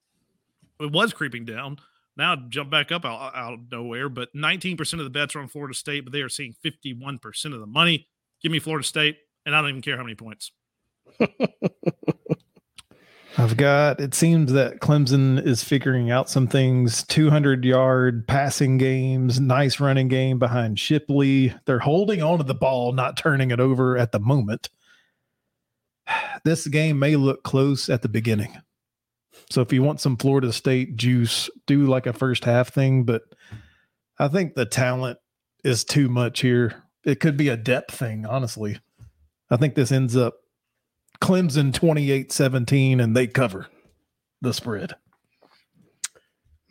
[0.80, 1.80] It was creeping down.
[2.16, 5.48] Now jump back up out, out of nowhere, but 19% of the bets are on
[5.48, 8.08] Florida State, but they are seeing 51% of the money.
[8.42, 10.52] Give me Florida State, and I don't even care how many points.
[13.38, 19.40] I've got it seems that Clemson is figuring out some things 200 yard passing games,
[19.40, 21.54] nice running game behind Shipley.
[21.66, 24.70] They're holding on to the ball, not turning it over at the moment.
[26.46, 28.62] This game may look close at the beginning.
[29.50, 33.22] So if you want some Florida State juice, do like a first half thing, but
[34.20, 35.20] I think the talent
[35.64, 36.84] is too much here.
[37.06, 38.80] It could be a depth thing, honestly.
[39.50, 40.36] I think this ends up
[41.24, 43.68] Clemson 28 17 and they cover
[44.42, 44.96] the spread.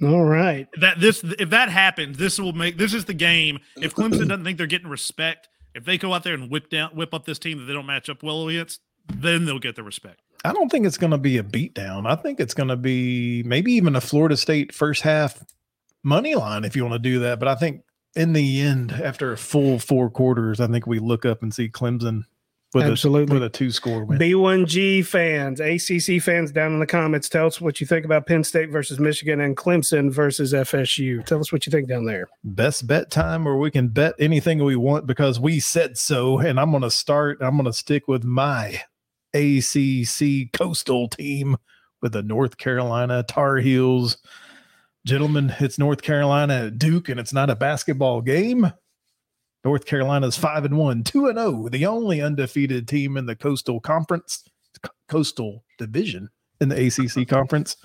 [0.03, 0.69] All right.
[0.79, 3.61] That this if that happens, this will make this is the game.
[3.77, 6.91] If Clemson doesn't think they're getting respect, if they go out there and whip down
[6.95, 9.83] whip up this team that they don't match up well against, then they'll get the
[9.83, 10.21] respect.
[10.45, 12.07] I don't think it's going to be a beatdown.
[12.07, 15.43] I think it's going to be maybe even a Florida State first half
[16.03, 17.39] money line if you want to do that.
[17.39, 17.85] But I think
[18.15, 21.71] in the end, after a full four quarters, I think we look up and see
[21.71, 22.25] Clemson
[22.75, 23.37] with Absolutely.
[23.37, 24.19] a with a two score win.
[24.19, 28.43] B1G fans, ACC fans down in the comments, tell us what you think about Penn
[28.45, 31.25] State versus Michigan and Clemson versus FSU.
[31.27, 32.29] Tell us what you think down there.
[32.45, 36.39] Best bet time where we can bet anything we want because we said so.
[36.39, 38.81] And I'm going to start, I'm going to stick with my
[39.35, 41.57] ACC coastal team
[42.01, 44.17] with the North Carolina Tar Heels.
[45.05, 48.73] Gentlemen, it's North Carolina at Duke, and it's not a basketball game.
[49.65, 53.81] North Carolina's 5 and 1, 2 and 0, the only undefeated team in the Coastal
[53.81, 54.45] Conference,
[55.09, 57.77] Coastal Division in the ACC Conference.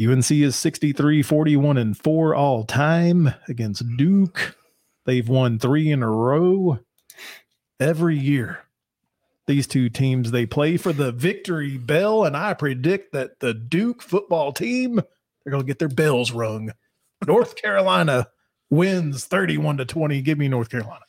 [0.00, 4.56] UNC is 63 41 and 4 all time against Duke.
[5.04, 6.80] They've won 3 in a row
[7.78, 8.60] every year
[9.46, 14.02] These two teams they play for the victory bell, and I predict that the Duke
[14.02, 16.72] football team they're going to get their bells rung.
[17.24, 18.26] North Carolina
[18.70, 20.22] wins 31 to 20.
[20.22, 21.04] Give me North Carolina.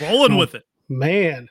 [0.00, 0.38] Rolling hmm.
[0.38, 0.64] with it.
[0.88, 1.48] Man.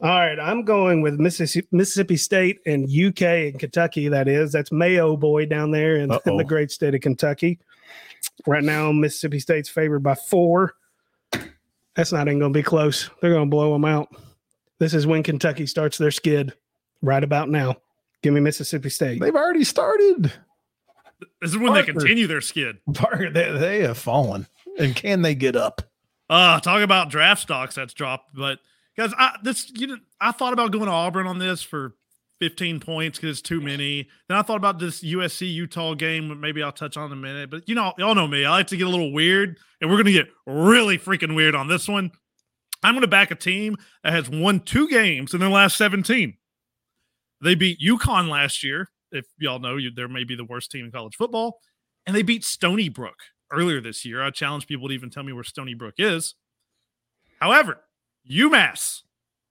[0.00, 4.06] All right, I'm going with Mississippi, Mississippi State and UK and Kentucky.
[4.08, 7.58] That is, that's Mayo boy down there in, in the great state of Kentucky.
[8.46, 10.74] Right now, Mississippi State's favored by four.
[11.96, 13.10] That's not even going to be close.
[13.20, 14.08] They're going to blow them out.
[14.78, 16.52] This is when Kentucky starts their skid.
[17.02, 17.76] Right about now.
[18.22, 19.20] Give me Mississippi State.
[19.20, 20.32] They've already started.
[21.40, 22.78] This is when they continue their skid.
[22.94, 24.46] Parker, they, they have fallen.
[24.78, 25.82] And can they get up?
[26.30, 28.34] Uh, talk about draft stocks that's dropped.
[28.34, 28.58] But
[28.96, 31.94] guys, I this you know, I thought about going to Auburn on this for
[32.40, 34.08] 15 points because it's too many.
[34.28, 36.28] Then I thought about this USC Utah game.
[36.28, 37.50] but Maybe I'll touch on in a minute.
[37.50, 38.44] But you know, y'all know me.
[38.44, 41.68] I like to get a little weird, and we're gonna get really freaking weird on
[41.68, 42.10] this one.
[42.82, 46.36] I'm gonna back a team that has won two games in their last 17.
[47.40, 48.88] They beat UConn last year.
[49.12, 51.60] If y'all know, you there may be the worst team in college football,
[52.06, 53.16] and they beat Stony Brook
[53.52, 54.22] earlier this year.
[54.22, 56.34] I challenge people to even tell me where Stony Brook is.
[57.40, 57.80] However,
[58.30, 59.02] UMass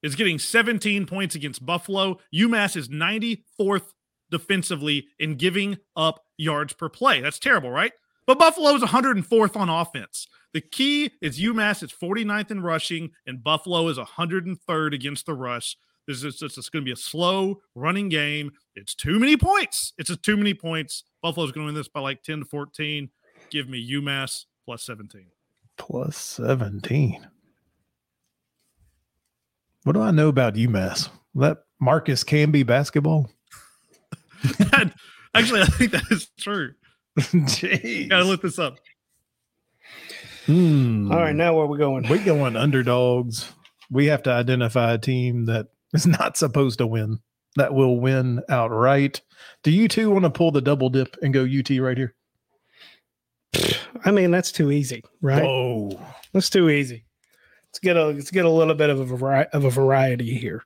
[0.03, 2.19] is getting 17 points against Buffalo.
[2.33, 3.93] UMass is 94th
[4.29, 7.21] defensively in giving up yards per play.
[7.21, 7.93] That's terrible, right?
[8.25, 10.27] But Buffalo is 104th on offense.
[10.53, 15.77] The key is UMass is 49th in rushing, and Buffalo is 103rd against the rush.
[16.07, 18.51] This is just it's going to be a slow running game.
[18.75, 19.93] It's too many points.
[19.97, 21.03] It's just too many points.
[21.21, 23.09] Buffalo's going to win this by like 10 to 14.
[23.49, 25.25] Give me UMass plus 17.
[25.77, 27.27] Plus 17.
[29.83, 31.09] What do I know about UMass?
[31.35, 33.29] That Marcus Camby basketball?
[35.33, 36.73] Actually, I think that is true.
[37.19, 38.09] Jeez.
[38.09, 38.79] Gotta look this up.
[40.45, 41.11] Hmm.
[41.11, 42.07] All right, now where we going?
[42.07, 43.51] we going underdogs.
[43.89, 47.19] We have to identify a team that is not supposed to win,
[47.55, 49.21] that will win outright.
[49.63, 52.13] Do you two want to pull the double dip and go UT right here?
[54.05, 55.43] I mean, that's too easy, right?
[55.43, 55.99] Oh,
[56.33, 57.05] That's too easy.
[57.69, 60.63] Let's get a let's get a little bit of a variety of a variety here.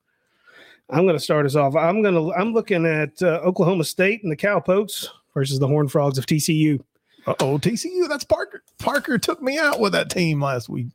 [0.90, 1.76] I'm going to start us off.
[1.76, 5.92] I'm going to I'm looking at uh, Oklahoma State and the Cowpokes versus the Horned
[5.92, 6.80] Frogs of TCU.
[7.28, 8.10] oh, TCU.
[8.10, 8.62] That's Parker.
[8.80, 10.88] Parker took me out with that team last week.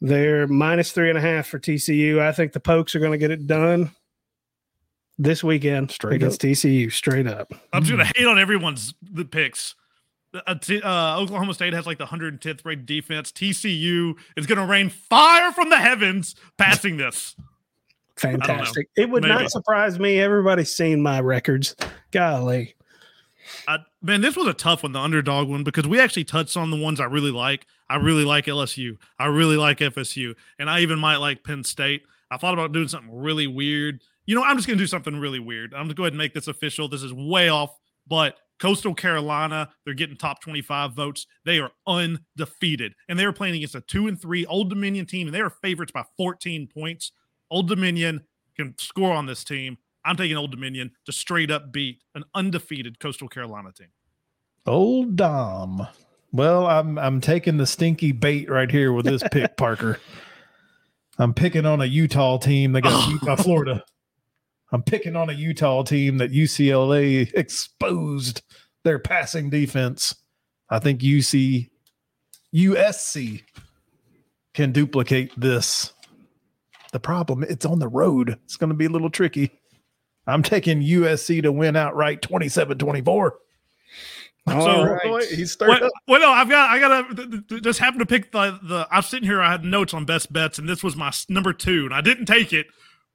[0.00, 2.20] They're minus three and a half for TCU.
[2.20, 3.90] I think the Pokes are going to get it done
[5.20, 6.90] this weekend Straight against TCU.
[6.90, 7.52] Straight up.
[7.72, 9.74] I'm just gonna hate on everyone's the picks.
[10.46, 13.30] Uh, t- uh, Oklahoma State has like the 110th rated defense.
[13.30, 17.36] TCU is gonna rain fire from the heavens passing this.
[18.16, 18.88] Fantastic.
[18.96, 19.34] It would Maybe.
[19.34, 20.20] not surprise me.
[20.20, 21.76] Everybody's seen my records.
[22.10, 22.74] Golly.
[23.66, 26.70] I, man, this was a tough one, the underdog one, because we actually touched on
[26.70, 27.66] the ones I really like.
[27.90, 28.96] I really like LSU.
[29.18, 32.04] I really like FSU, and I even might like Penn State.
[32.30, 34.00] I thought about doing something really weird.
[34.26, 35.74] You know, I'm just gonna do something really weird.
[35.74, 36.88] I'm gonna go ahead and make this official.
[36.88, 37.76] This is way off,
[38.06, 41.26] but Coastal Carolina, they're getting top 25 votes.
[41.44, 45.26] They are undefeated, and they are playing against a two and three Old Dominion team,
[45.26, 47.10] and they are favorites by 14 points.
[47.50, 48.20] Old Dominion
[48.56, 49.78] can score on this team.
[50.04, 53.88] I'm taking Old Dominion to straight up beat an undefeated Coastal Carolina team.
[54.64, 55.88] Old Dom.
[56.32, 59.98] Well, I'm I'm taking the stinky bait right here with this pick, Parker.
[61.18, 63.36] I'm picking on a Utah team that got beat by oh.
[63.36, 63.84] Florida.
[64.72, 68.42] I'm picking on a Utah team that UCLA exposed
[68.84, 70.14] their passing defense.
[70.68, 71.68] I think UC
[72.54, 73.42] USC
[74.54, 75.92] can duplicate this.
[76.92, 78.38] The problem, it's on the road.
[78.44, 79.50] It's going to be a little tricky.
[80.26, 83.38] I'm taking USC to win outright 27 24.
[84.52, 85.24] All So, right.
[85.28, 87.16] he's stirred Well, well, no, I've got, I got
[87.48, 90.32] to just happen to pick the, the, I'm sitting here, I had notes on best
[90.32, 92.66] bets, and this was my number two, and I didn't take it.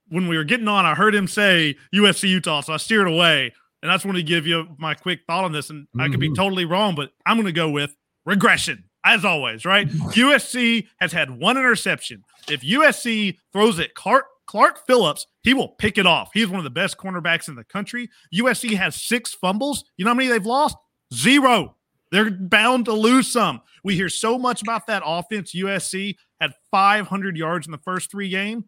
[0.10, 3.54] When we were getting on, I heard him say USC Utah, so I steered away.
[3.82, 6.20] And I just want to give you my quick thought on this, and I could
[6.20, 6.36] be Mhm.
[6.36, 7.96] totally wrong, but I'm going to go with
[8.26, 9.88] regression, as always, right?
[10.16, 12.24] USC has had one interception.
[12.50, 16.30] If USC throws it Clark, Clark Phillips, he will pick it off.
[16.34, 18.10] He's one of the best cornerbacks in the country.
[18.34, 19.86] USC has six fumbles.
[19.98, 20.78] You know how many they've lost?
[21.16, 21.76] Zero.
[22.12, 23.62] They're bound to lose some.
[23.84, 25.54] We hear so much about that offense.
[25.54, 28.66] USC had 500 yards in the first three game.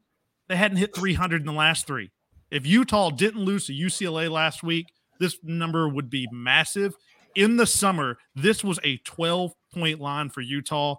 [0.47, 2.11] They hadn't hit 300 in the last three.
[2.49, 4.87] If Utah didn't lose to UCLA last week,
[5.19, 6.95] this number would be massive.
[7.35, 10.95] In the summer, this was a 12 point line for Utah.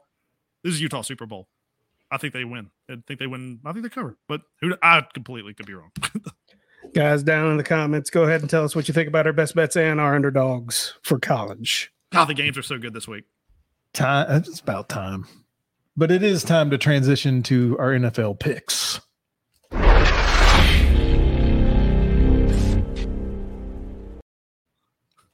[0.63, 1.49] This is Utah Super Bowl.
[2.11, 2.71] I think they win.
[2.89, 3.61] I think they win.
[3.65, 4.17] I think they cover.
[4.29, 4.75] But who?
[4.83, 5.91] I completely could be wrong.
[6.95, 9.33] Guys, down in the comments, go ahead and tell us what you think about our
[9.33, 11.93] best bets and our underdogs for college.
[12.13, 13.25] God, the games are so good this week.
[13.93, 15.27] Time, uh, it's about time.
[15.97, 19.01] But it is time to transition to our NFL picks.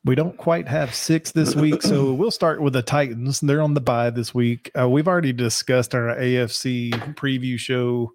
[0.06, 3.40] We don't quite have six this week, so we'll start with the Titans.
[3.40, 4.70] They're on the bye this week.
[4.78, 8.12] Uh, we've already discussed our AFC preview show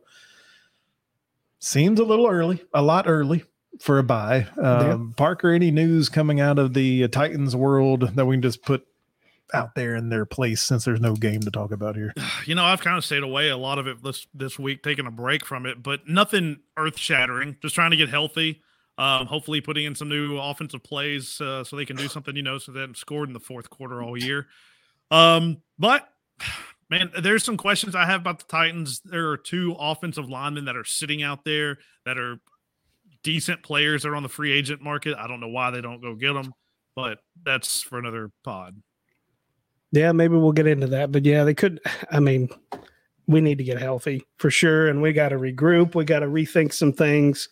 [1.59, 3.43] Seems a little early, a lot early
[3.79, 4.47] for a bye.
[4.57, 8.85] Um, Parker, any news coming out of the Titans world that we can just put
[9.53, 12.13] out there in their place since there's no game to talk about here?
[12.45, 15.05] You know, I've kind of stayed away a lot of it this this week, taking
[15.05, 17.57] a break from it, but nothing earth shattering.
[17.61, 18.61] Just trying to get healthy.
[18.97, 22.35] Um, hopefully, putting in some new offensive plays uh, so they can do something.
[22.35, 24.47] You know, so they haven't scored in the fourth quarter all year.
[25.11, 26.09] Um, but
[26.89, 29.01] man, there's some questions I have about the Titans.
[29.03, 32.39] There are two offensive linemen that are sitting out there that are
[33.23, 35.15] decent players that are on the free agent market.
[35.17, 36.53] I don't know why they don't go get them,
[36.95, 38.81] but that's for another pod.
[39.91, 41.11] Yeah, maybe we'll get into that.
[41.11, 41.79] But yeah, they could.
[42.11, 42.49] I mean,
[43.27, 45.95] we need to get healthy for sure, and we got to regroup.
[45.95, 47.49] We got to rethink some things.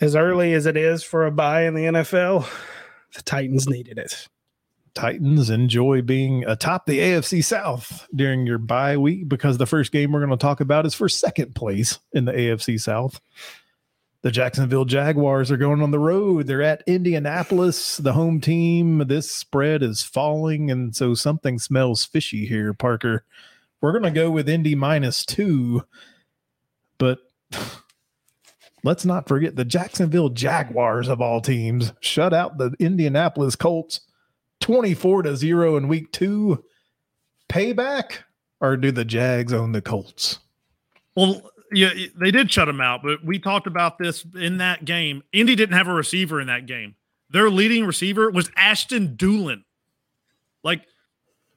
[0.00, 2.48] As early as it is for a bye in the NFL,
[3.14, 4.28] the Titans needed it.
[4.96, 10.10] Titans enjoy being atop the AFC South during your bye week because the first game
[10.10, 13.20] we're going to talk about is for second place in the AFC South.
[14.22, 16.46] The Jacksonville Jaguars are going on the road.
[16.46, 19.06] They're at Indianapolis, the home team.
[19.06, 23.22] This spread is falling, and so something smells fishy here, Parker.
[23.82, 25.84] We're going to go with Indy minus two,
[26.96, 27.18] but
[28.82, 34.00] let's not forget the Jacksonville Jaguars of all teams shut out the Indianapolis Colts
[34.60, 36.64] 24 to 0 in week two.
[37.48, 38.18] Payback,
[38.60, 40.40] or do the Jags own the Colts?
[41.14, 45.22] Well, yeah, they did shut them out, but we talked about this in that game.
[45.32, 46.94] Indy didn't have a receiver in that game.
[47.30, 49.64] Their leading receiver was Ashton Dulin
[50.62, 50.86] Like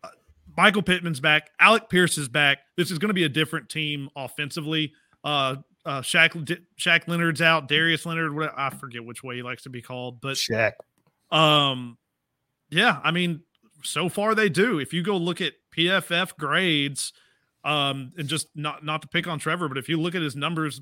[0.04, 0.10] uh,
[0.58, 2.60] Michael Pittman's back, Alec Pierce is back.
[2.76, 4.94] This is going to be a different team offensively.
[5.24, 7.68] Uh, uh, Shaq, Shaq Leonard's out.
[7.68, 10.74] Darius Leonard, what, I forget which way he likes to be called, but Shaq.
[11.32, 11.98] Um,
[12.70, 13.42] yeah, I mean,
[13.84, 14.80] so far they do.
[14.80, 17.14] If you go look at PFF grades
[17.64, 20.36] um, and just not not to pick on Trevor, but if you look at his
[20.36, 20.82] numbers,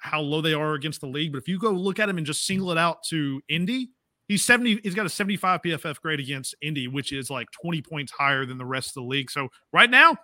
[0.00, 2.26] how low they are against the league, but if you go look at him and
[2.26, 3.90] just single it out to Indy,
[4.28, 8.12] he's 70, he's got a 75 PFF grade against Indy, which is like 20 points
[8.12, 9.30] higher than the rest of the league.
[9.30, 10.16] So right now,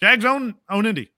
[0.00, 1.10] Jags own own Indy.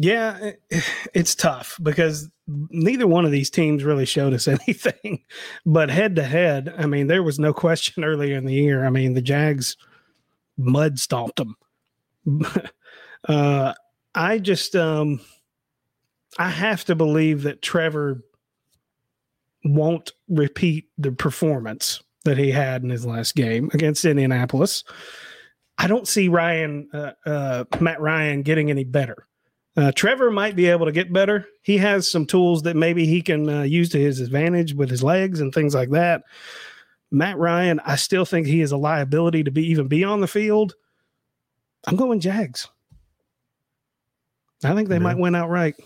[0.00, 0.52] Yeah,
[1.14, 5.22] it's tough because neither one of these teams really showed us anything.
[5.66, 8.84] But head to head, I mean, there was no question earlier in the year.
[8.84, 9.76] I mean, the Jags
[10.56, 11.56] mud stomped them.
[13.28, 13.74] uh,
[14.14, 15.20] I just um,
[16.38, 18.22] I have to believe that Trevor
[19.64, 24.84] won't repeat the performance that he had in his last game against Indianapolis.
[25.76, 29.26] I don't see Ryan uh, uh, Matt Ryan getting any better.
[29.80, 31.48] Uh, Trevor might be able to get better.
[31.62, 35.02] He has some tools that maybe he can uh, use to his advantage with his
[35.02, 36.24] legs and things like that.
[37.10, 40.28] Matt Ryan, I still think he is a liability to be even be on the
[40.28, 40.74] field.
[41.86, 42.68] I'm going Jags.
[44.62, 45.00] I think they yeah.
[45.00, 45.76] might win outright.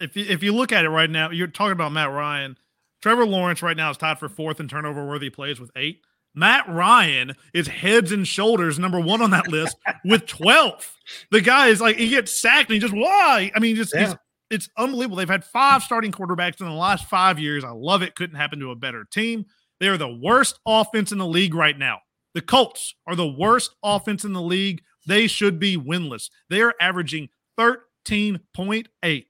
[0.00, 2.58] If you, if you look at it right now, you're talking about Matt Ryan.
[3.00, 6.02] Trevor Lawrence right now is tied for fourth in turnover worthy plays with eight.
[6.34, 10.96] Matt Ryan is heads and shoulders number one on that list with 12.
[11.30, 13.52] The guy is like, he gets sacked and he just, why?
[13.54, 14.14] I mean, just, yeah.
[14.50, 15.16] it's unbelievable.
[15.16, 17.64] They've had five starting quarterbacks in the last five years.
[17.64, 18.16] I love it.
[18.16, 19.46] Couldn't happen to a better team.
[19.80, 22.00] They are the worst offense in the league right now.
[22.34, 24.82] The Colts are the worst offense in the league.
[25.06, 26.30] They should be winless.
[26.50, 29.24] They are averaging 13.8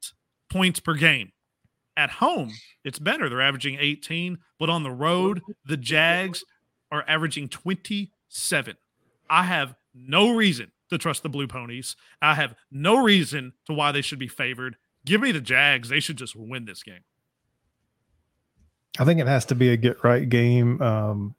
[0.50, 1.32] points per game.
[1.96, 2.50] At home,
[2.84, 3.28] it's better.
[3.28, 6.42] They're averaging 18, but on the road, the Jags
[6.90, 8.76] are averaging 27.
[9.30, 11.96] I have no reason to trust the Blue Ponies.
[12.20, 14.76] I have no reason to why they should be favored.
[15.04, 15.88] Give me the Jags.
[15.88, 17.04] They should just win this game.
[18.98, 20.80] I think it has to be a get right game.
[20.80, 21.34] Um,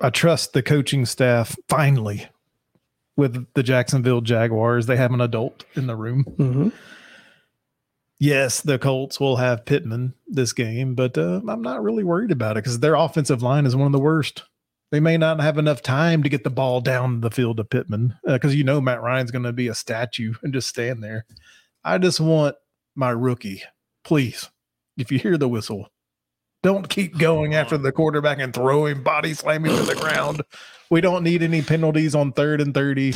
[0.00, 2.26] I trust the coaching staff finally
[3.16, 4.86] with the Jacksonville Jaguars.
[4.86, 6.24] They have an adult in the room.
[6.24, 6.68] Mm-hmm.
[8.18, 12.56] Yes, the Colts will have Pittman this game, but uh, I'm not really worried about
[12.56, 14.44] it because their offensive line is one of the worst.
[14.90, 18.14] They may not have enough time to get the ball down the field to Pittman
[18.24, 21.26] because uh, you know Matt Ryan's going to be a statue and just stand there.
[21.84, 22.56] I just want
[22.94, 23.62] my rookie,
[24.04, 24.48] please.
[24.96, 25.88] If you hear the whistle,
[26.62, 30.42] don't keep going after the quarterback and throwing body slamming to the ground.
[30.88, 33.14] We don't need any penalties on third and 30.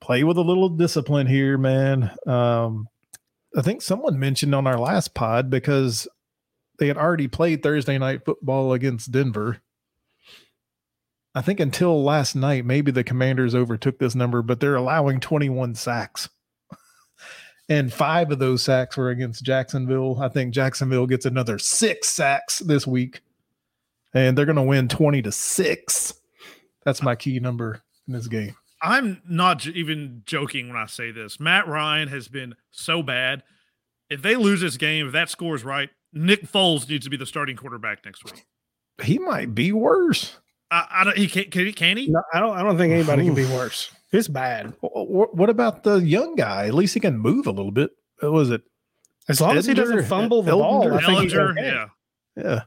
[0.00, 2.10] Play with a little discipline here, man.
[2.26, 2.88] Um,
[3.54, 6.08] I think someone mentioned on our last pod because
[6.78, 9.60] they had already played Thursday night football against Denver.
[11.34, 15.74] I think until last night, maybe the commanders overtook this number, but they're allowing 21
[15.76, 16.28] sacks
[17.70, 20.20] and five of those sacks were against Jacksonville.
[20.20, 23.20] I think Jacksonville gets another six sacks this week,
[24.12, 26.12] and they're going to win 20 to six.
[26.84, 28.56] That's my key number in this game.
[28.82, 31.38] I'm not j- even joking when I say this.
[31.38, 33.44] Matt Ryan has been so bad.
[34.10, 37.16] If they lose this game, if that score is right, Nick Foles needs to be
[37.16, 38.46] the starting quarterback next week.
[39.00, 40.38] He might be worse.
[40.70, 41.16] I, I don't.
[41.16, 41.44] He can.
[41.50, 41.72] Can he?
[41.72, 42.08] Can he?
[42.08, 42.56] No, I don't.
[42.56, 43.90] I don't think anybody can be worse.
[44.12, 44.74] It's bad.
[44.82, 46.66] Wh- wh- What about the young guy?
[46.66, 47.90] At least he can move a little bit.
[48.20, 48.62] What was it?
[49.28, 51.62] As long as he doesn't fumble the Ehlinger- ball, I think he's okay.
[51.64, 51.86] yeah.
[52.36, 52.62] Yeah.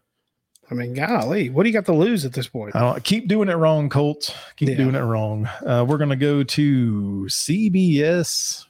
[0.72, 2.76] I mean, golly, what do you got to lose at this point?
[2.76, 4.34] I don't keep doing it wrong, Colts.
[4.56, 4.76] Keep Yeah.
[4.76, 5.46] doing it wrong.
[5.66, 8.66] Uh, we're gonna go to CBS,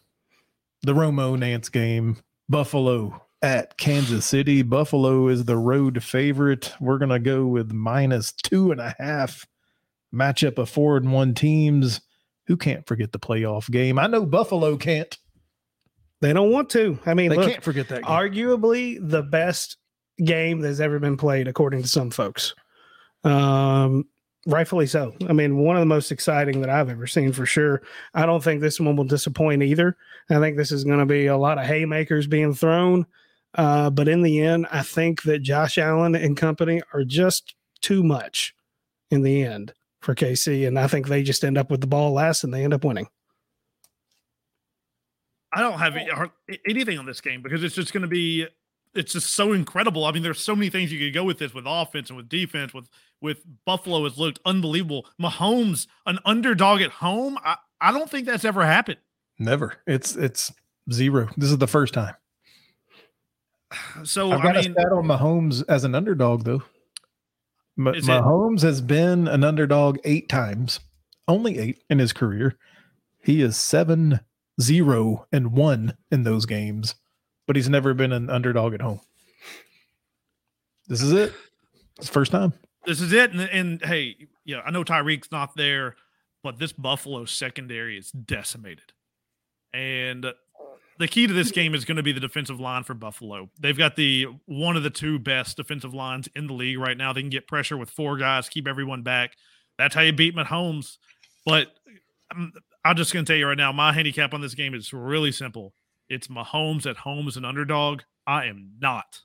[0.81, 2.17] the Romo Nantz game,
[2.49, 4.63] Buffalo at Kansas City.
[4.63, 6.73] Buffalo is the road favorite.
[6.79, 9.45] We're gonna go with minus two and a half.
[10.13, 12.01] Matchup of four and one teams.
[12.47, 13.99] Who can't forget the playoff game?
[13.99, 15.15] I know Buffalo can't.
[16.21, 16.97] They don't want to.
[17.05, 18.11] I mean, They look, can't forget that game.
[18.11, 19.77] arguably the best
[20.23, 22.53] game that's ever been played, according to some folks.
[23.23, 24.05] Um,
[24.45, 25.13] rightfully so.
[25.27, 27.81] I mean, one of the most exciting that I've ever seen for sure.
[28.13, 29.97] I don't think this one will disappoint either.
[30.29, 33.05] I think this is going to be a lot of haymakers being thrown.
[33.55, 38.03] Uh, but in the end, I think that Josh Allen and company are just too
[38.03, 38.55] much
[39.11, 40.67] in the end for KC.
[40.67, 42.83] And I think they just end up with the ball last and they end up
[42.83, 43.07] winning.
[45.51, 45.95] I don't have
[46.67, 48.47] anything on this game because it's just going to be.
[48.95, 50.05] It's just so incredible.
[50.05, 52.29] I mean, there's so many things you could go with this, with offense and with
[52.29, 52.73] defense.
[52.73, 52.89] With
[53.21, 55.07] with Buffalo has looked unbelievable.
[55.21, 57.37] Mahomes, an underdog at home.
[57.43, 58.99] I, I don't think that's ever happened.
[59.37, 59.75] Never.
[59.85, 60.51] It's it's
[60.91, 61.29] zero.
[61.37, 62.15] This is the first time.
[64.03, 66.63] So I've I got mean, a stat on Mahomes as an underdog, though.
[67.75, 70.79] Ma- Is it- Mahomes has been an underdog eight times,
[71.27, 72.57] only eight in his career.
[73.23, 74.19] He is seven,
[74.61, 76.95] zero, and one in those games,
[77.47, 78.99] but he's never been an underdog at home.
[80.87, 81.33] This is it.
[81.97, 82.53] It's the first time.
[82.85, 83.31] this is it.
[83.31, 85.95] And, and hey, yeah, I know Tyreek's not there,
[86.43, 88.91] but this Buffalo secondary is decimated.
[89.73, 90.25] And
[91.03, 93.49] the key to this game is going to be the defensive line for Buffalo.
[93.59, 97.11] They've got the one of the two best defensive lines in the league right now.
[97.11, 99.35] They can get pressure with four guys, keep everyone back.
[99.77, 100.95] That's how you beat Mahomes.
[101.45, 101.67] But
[102.31, 102.53] I'm,
[102.85, 105.33] I'm just going to tell you right now, my handicap on this game is really
[105.33, 105.73] simple.
[106.07, 108.03] It's Mahomes at home as an underdog.
[108.25, 109.19] I am not.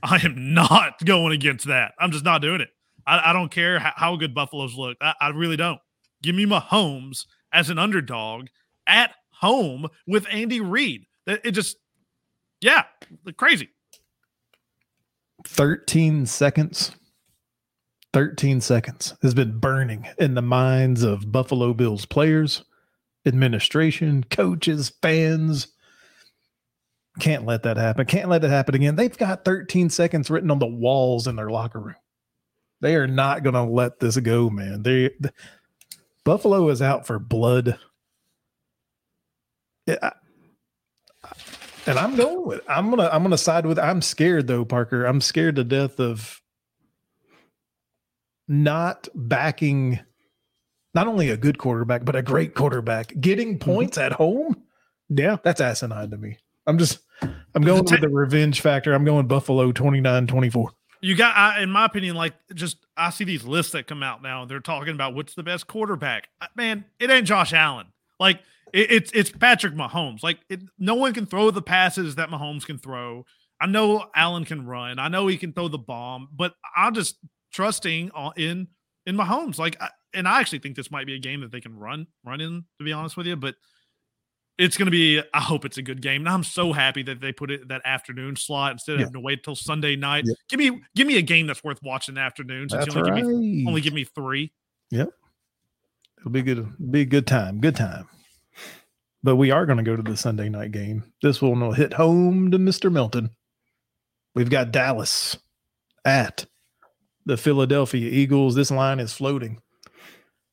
[0.00, 1.94] I am not going against that.
[1.98, 2.68] I'm just not doing it.
[3.08, 4.96] I, I don't care how, how good Buffalo's look.
[5.00, 5.80] I, I really don't.
[6.22, 8.46] Give me Mahomes as an underdog
[8.86, 11.06] at home with Andy Reid.
[11.28, 11.76] It just,
[12.60, 12.84] yeah,
[13.36, 13.68] crazy.
[15.46, 16.92] 13 seconds.
[18.14, 22.64] 13 seconds has been burning in the minds of buffalo bills players
[23.26, 25.68] administration coaches fans.
[27.20, 28.06] Can't let that happen.
[28.06, 28.96] Can't let it happen again.
[28.96, 31.96] They've got 13 seconds written on the walls in their locker room.
[32.80, 34.82] They are not going to let this go man.
[34.82, 35.32] They the,
[36.24, 37.78] buffalo is out for blood.
[39.88, 40.12] I-
[41.88, 45.04] and I'm going with I'm gonna I'm gonna side with I'm scared though, Parker.
[45.04, 46.40] I'm scared to death of
[48.46, 50.00] not backing
[50.94, 53.12] not only a good quarterback, but a great quarterback.
[53.20, 53.70] Getting mm-hmm.
[53.70, 54.62] points at home,
[55.08, 55.36] Yeah.
[55.42, 56.38] that's asinine to me.
[56.66, 58.92] I'm just I'm going with the revenge factor.
[58.92, 60.68] I'm going Buffalo 29-24.
[61.00, 64.22] You got, I, in my opinion, like just I see these lists that come out
[64.22, 64.44] now.
[64.44, 66.28] They're talking about what's the best quarterback.
[66.56, 67.86] Man, it ain't Josh Allen.
[68.18, 68.40] Like
[68.72, 70.22] it, it's it's Patrick Mahomes.
[70.22, 73.24] Like it, no one can throw the passes that Mahomes can throw.
[73.60, 74.98] I know Allen can run.
[74.98, 77.16] I know he can throw the bomb, but I'm just
[77.52, 78.68] trusting in
[79.06, 79.58] in Mahomes.
[79.58, 82.06] Like, I, and I actually think this might be a game that they can run
[82.24, 82.64] run in.
[82.78, 83.56] To be honest with you, but
[84.58, 85.20] it's going to be.
[85.34, 86.22] I hope it's a good game.
[86.22, 89.06] And I'm so happy that they put it that afternoon slot instead of Yeah.
[89.06, 90.24] having to wait till Sunday night.
[90.26, 90.34] Yeah.
[90.48, 92.68] Give me give me a game that's worth watching in the afternoon.
[92.68, 93.22] Since That's you only right.
[93.22, 94.52] give me only give me three.
[94.90, 95.10] Yep,
[96.18, 96.90] It'll be good.
[96.90, 97.60] Be a good time.
[97.60, 98.08] Good time.
[99.22, 101.04] But we are going to go to the Sunday night game.
[101.22, 102.90] This one will hit home to Mr.
[102.90, 103.30] Milton.
[104.34, 105.36] We've got Dallas
[106.04, 106.46] at
[107.26, 108.54] the Philadelphia Eagles.
[108.54, 109.60] This line is floating.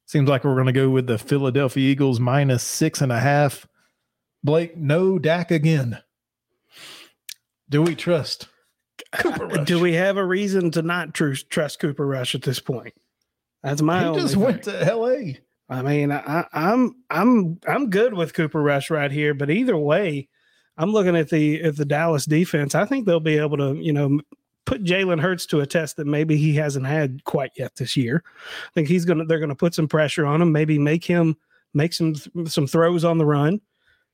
[0.07, 3.67] Seems like we're going to go with the Philadelphia Eagles minus six and a half.
[4.43, 5.99] Blake, no Dak again.
[7.69, 8.47] Do we trust
[9.11, 9.67] Cooper Rush?
[9.67, 12.93] Do we have a reason to not tru- trust Cooper Rush at this point?
[13.63, 14.43] That's my He just thing.
[14.43, 15.39] went to L.A.
[15.69, 20.29] I mean, I, I'm I'm I'm good with Cooper Rush right here, but either way,
[20.77, 22.75] I'm looking at the at the Dallas defense.
[22.75, 24.19] I think they'll be able to, you know,
[24.65, 28.23] put Jalen Hurts to a test that maybe he hasn't had quite yet this year.
[28.67, 31.35] I think he's gonna they're gonna put some pressure on him, maybe make him
[31.73, 33.59] make some some throws on the run.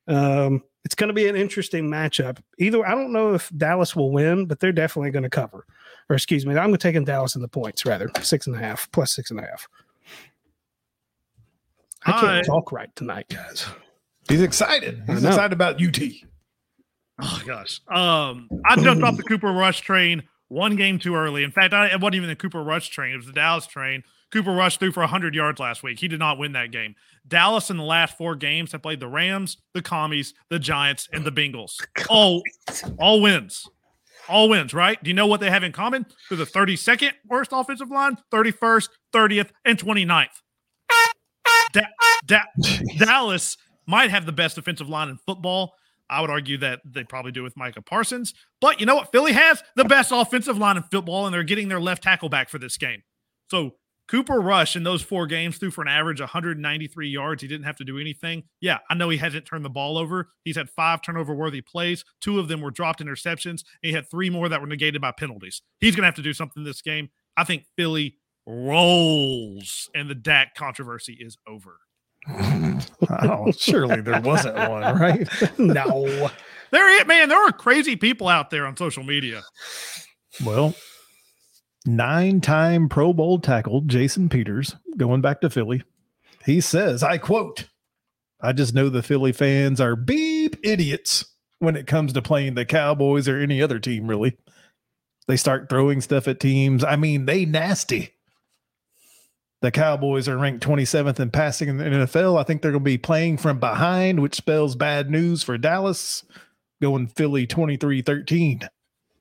[0.08, 2.39] Um, it's going to be an interesting matchup.
[2.58, 5.66] Either I don't know if Dallas will win, but they're definitely going to cover.
[6.10, 9.14] Or excuse me, I'm taking Dallas in the points rather six and a half plus
[9.14, 9.68] six and a half.
[12.06, 13.68] I can't I- talk right tonight, guys.
[14.30, 15.04] He's excited.
[15.08, 15.99] He's excited about UT.
[17.22, 17.82] Oh gosh.
[17.88, 21.43] Um, I jumped off the Cooper Rush train one game too early.
[21.43, 24.04] In fact, I, it wasn't even the Cooper Rush train; it was the Dallas train.
[24.32, 25.99] Cooper Rush threw for 100 yards last week.
[25.99, 26.95] He did not win that game.
[27.28, 31.26] Dallas in the last four games have played the Rams, the Commies, the Giants, and
[31.26, 31.76] the Bengals.
[32.10, 32.41] All,
[32.97, 33.68] all wins.
[34.30, 35.02] All wins, right?
[35.04, 36.06] Do you know what they have in common?
[36.30, 40.28] They're the 32nd worst offensive line, 31st, 30th, and 29th.
[41.74, 41.88] Da-
[42.26, 42.45] Da-
[42.97, 43.57] Dallas
[43.88, 45.74] might have the best defensive line in football.
[46.09, 48.34] I would argue that they probably do with Micah Parsons.
[48.59, 49.11] But you know what?
[49.11, 52.49] Philly has the best offensive line in football, and they're getting their left tackle back
[52.49, 53.03] for this game.
[53.49, 53.76] So
[54.09, 57.41] Cooper Rush in those four games threw for an average 193 yards.
[57.41, 58.43] He didn't have to do anything.
[58.59, 60.32] Yeah, I know he hasn't turned the ball over.
[60.43, 62.03] He's had five turnover worthy plays.
[62.19, 63.63] Two of them were dropped interceptions.
[63.82, 65.61] And he had three more that were negated by penalties.
[65.80, 67.09] He's going to have to do something this game.
[67.38, 68.17] I think Philly
[68.52, 71.80] rolls, and the Dak controversy is over.
[73.10, 75.28] Oh, surely there wasn't one, right?
[75.58, 76.30] no.
[76.72, 79.41] There, it man, there are crazy people out there on social media.
[80.45, 80.76] Well,
[81.86, 85.84] nine-time Pro Bowl tackle Jason Peters going back to Philly.
[86.45, 87.68] He says, I quote,
[88.39, 91.26] I just know the Philly fans are beep idiots
[91.60, 94.38] when it comes to playing the Cowboys or any other team, really.
[95.28, 96.84] They start throwing stuff at teams.
[96.84, 98.16] I mean, they nasty.
[99.62, 102.39] The Cowboys are ranked 27th in passing in the NFL.
[102.39, 106.24] I think they're going to be playing from behind, which spells bad news for Dallas.
[106.82, 108.68] Going Philly 23 13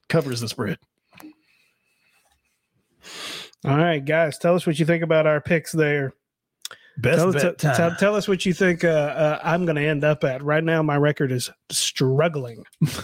[0.09, 0.79] covers the spread.
[3.67, 6.15] All right, guys, tell us what you think about our picks there.
[6.97, 7.77] Best Tell, bet tell- time.
[7.77, 10.43] tell- tell us what you think uh, uh, I'm going to end up at.
[10.43, 12.65] Right now, my record is struggling.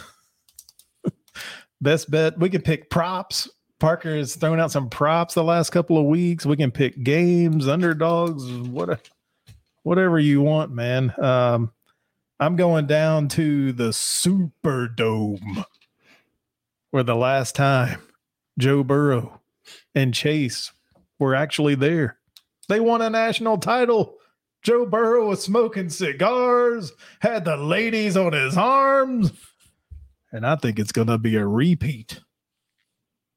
[1.81, 2.39] Best bet.
[2.39, 3.49] We can pick props.
[3.79, 6.47] Parker has thrown out some props the last couple of weeks.
[6.47, 9.09] We can pick games, underdogs, what,
[9.83, 11.13] whatever you want, man.
[11.19, 11.73] Um,
[12.41, 15.65] I'm going down to the Superdome,
[16.91, 18.01] where the last time
[18.59, 19.41] Joe Burrow
[19.95, 20.73] and Chase
[21.19, 22.19] were actually there.
[22.69, 24.17] They won a national title.
[24.63, 29.33] Joe Burrow was smoking cigars, had the ladies on his arms,
[30.33, 32.21] and I think it's going to be a repeat.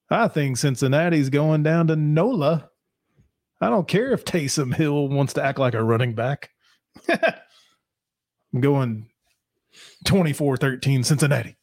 [0.10, 2.70] I think Cincinnati's going down to NOLA.
[3.62, 6.50] I don't care if Taysom Hill wants to act like a running back.
[7.10, 9.10] I'm going
[10.06, 11.58] 24 13 Cincinnati.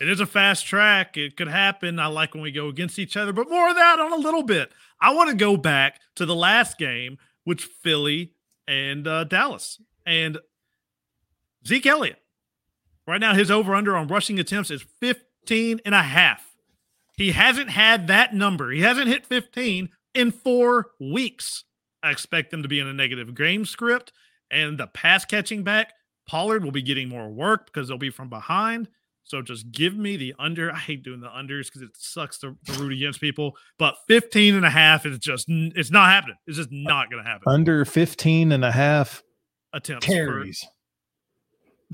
[0.00, 1.16] It is a fast track.
[1.16, 1.98] It could happen.
[1.98, 4.42] I like when we go against each other, but more of that on a little
[4.42, 4.70] bit.
[5.00, 8.32] I want to go back to the last game, which Philly
[8.66, 10.38] and uh, Dallas and
[11.66, 12.22] Zeke Elliott.
[13.06, 16.47] Right now, his over under on rushing attempts is 15 and a half.
[17.18, 18.70] He hasn't had that number.
[18.70, 21.64] He hasn't hit 15 in four weeks.
[22.02, 24.12] I expect them to be in a negative game script
[24.50, 25.92] and the pass catching back.
[26.28, 28.88] Pollard will be getting more work because they'll be from behind.
[29.24, 30.72] So just give me the under.
[30.72, 33.56] I hate doing the unders because it sucks to, to root against people.
[33.78, 36.36] But 15 and a half is just, it's not happening.
[36.46, 37.42] It's just not going to happen.
[37.46, 39.22] Under 15 and a half
[39.72, 40.06] Attempts.
[40.06, 40.44] for-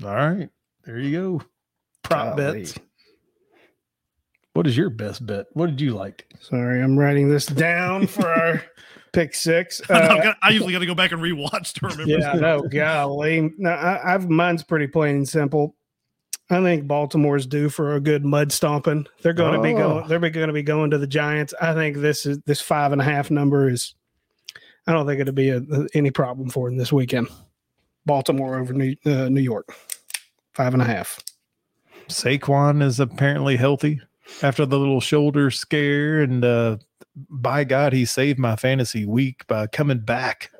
[0.03, 0.49] All right.
[0.83, 1.41] There you go.
[2.03, 2.59] Prop Golly.
[2.61, 2.75] bets.
[4.55, 5.47] What is your best bet?
[5.53, 6.25] What did you like?
[6.39, 8.63] Sorry, I'm writing this down for our
[9.13, 9.81] pick six.
[9.89, 12.11] I'm Uh, gonna- I usually got to go back and rewatch to remember.
[12.17, 13.51] yeah, no, golly.
[13.57, 15.75] No, I, I've mine's pretty plain and simple.
[16.49, 19.07] I think Baltimore's due for a good mud stomping.
[19.21, 19.77] They're going to be Oh.
[19.77, 20.07] going.
[20.07, 21.53] They're going to be going to the Giants.
[21.59, 23.93] I think this is this five and a half number is.
[24.87, 25.61] I don't think it'll be a,
[25.95, 27.27] any problem for them this weekend.
[28.05, 29.75] Baltimore over New, uh, New York,
[30.53, 31.19] five and a half.
[32.07, 33.99] Saquon is apparently healthy
[34.41, 36.21] after the little shoulder scare.
[36.21, 36.77] And uh,
[37.29, 40.51] by God, he saved my fantasy week by coming back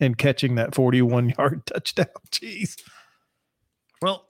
[0.00, 2.06] and catching that 41 yard touchdown.
[2.30, 2.80] Jeez.
[4.02, 4.26] Well,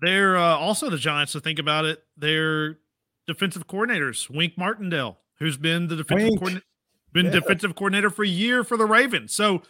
[0.00, 2.02] they're uh, also the Giants to think about it.
[2.16, 2.78] They're
[3.26, 6.64] defensive coordinators, Wink Martindale, who's been the defensive coordinator,
[7.12, 7.32] been Yeah.
[7.32, 9.34] defensive coordinator for a year for the Ravens.
[9.34, 9.62] So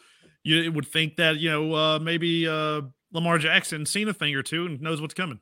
[0.45, 4.43] you would think that you know uh, maybe uh, Lamar Jackson seen a thing or
[4.43, 5.41] two and knows what's coming.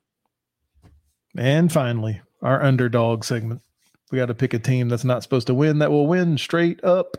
[1.37, 3.61] And finally, our underdog segment.
[4.09, 6.81] We got to pick a team that's not supposed to win that will win straight
[6.83, 7.17] up.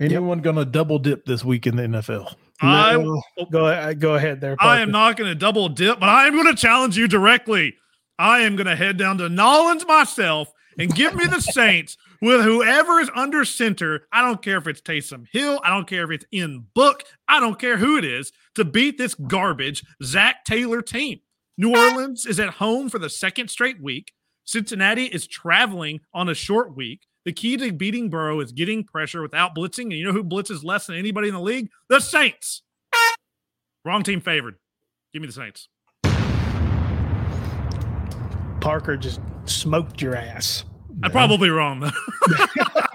[0.00, 2.34] Anyone going to double dip this week in the NFL?
[2.60, 4.00] I No, go ahead.
[4.00, 4.56] Go ahead there.
[4.58, 7.74] I am not going to double dip, but I am going to challenge you directly.
[8.18, 12.42] I am going to head down to Nollins myself and give me the Saints with
[12.42, 14.06] whoever is under center.
[14.10, 15.60] I don't care if it's Taysom Hill.
[15.64, 17.04] I don't care if it's in book.
[17.28, 21.20] I don't care who it is to beat this garbage Zac Taylor team.
[21.58, 21.90] New ah!
[21.90, 24.12] Orleans is at home for the second straight week.
[24.46, 27.00] Cincinnati is traveling on a short week.
[27.24, 29.84] The key to beating Burrow is getting pressure without blitzing.
[29.84, 31.68] And you know who blitzes less than anybody in the league?
[31.88, 32.62] The Saints.
[33.84, 34.54] Wrong team favored.
[35.12, 35.68] Give me the Saints.
[38.60, 40.64] Parker just smoked your ass.
[41.02, 41.90] I'm probably wrong though.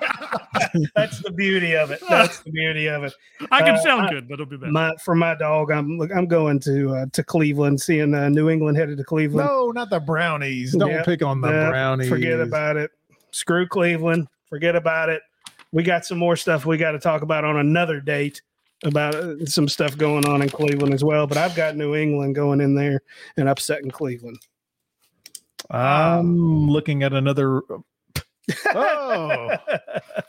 [0.96, 2.02] That's the beauty of it.
[2.10, 3.14] That's the beauty of it.
[3.52, 4.72] I can Uh, sound I- good, but it'll be bad.
[4.72, 8.50] My for my dog, I'm look, I'm going to uh, to Cleveland, seeing uh, New
[8.50, 9.48] England headed to Cleveland.
[9.48, 10.74] No, not the brownies.
[10.76, 12.10] Don't Yeah, pick on the Yeah, brownies.
[12.10, 12.92] Forget about it.
[13.32, 14.28] Screw Cleveland.
[14.50, 15.22] Forget about it.
[15.72, 18.42] We got some more stuff we got to talk about on another date
[18.84, 21.28] about uh, some stuff going on in Cleveland as well.
[21.28, 23.02] But I've got New England going in there
[23.38, 24.40] and upsetting Cleveland.
[25.70, 27.62] I'm looking at another.
[28.74, 29.50] Oh,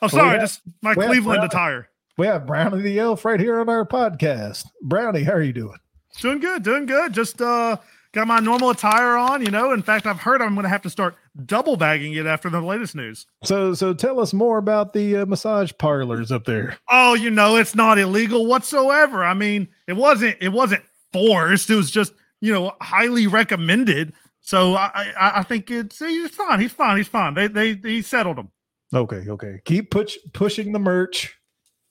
[0.02, 1.88] I'm sorry, just my Cleveland attire.
[2.18, 4.66] we have Brownie the Elf right here on our podcast.
[4.82, 5.78] Brownie, how are you doing?
[6.20, 7.12] Doing good, doing good.
[7.14, 7.76] Just uh
[8.12, 9.72] got my normal attire on, you know.
[9.72, 12.94] In fact, I've heard I'm gonna have to start double bagging it after the latest
[12.94, 13.26] news.
[13.44, 16.76] So, so tell us more about the uh, massage parlors up there.
[16.90, 19.24] Oh, you know, it's not illegal whatsoever.
[19.24, 20.82] I mean, it wasn't it wasn't
[21.14, 21.70] forced.
[21.70, 24.12] It was just, you know, highly recommended.
[24.42, 26.60] So I I, I think it's he's fine.
[26.60, 26.96] He's fine.
[26.98, 27.34] He's fine.
[27.34, 28.50] They they he settled him.
[28.94, 29.60] Okay, okay.
[29.64, 31.34] Keep push, pushing the merch.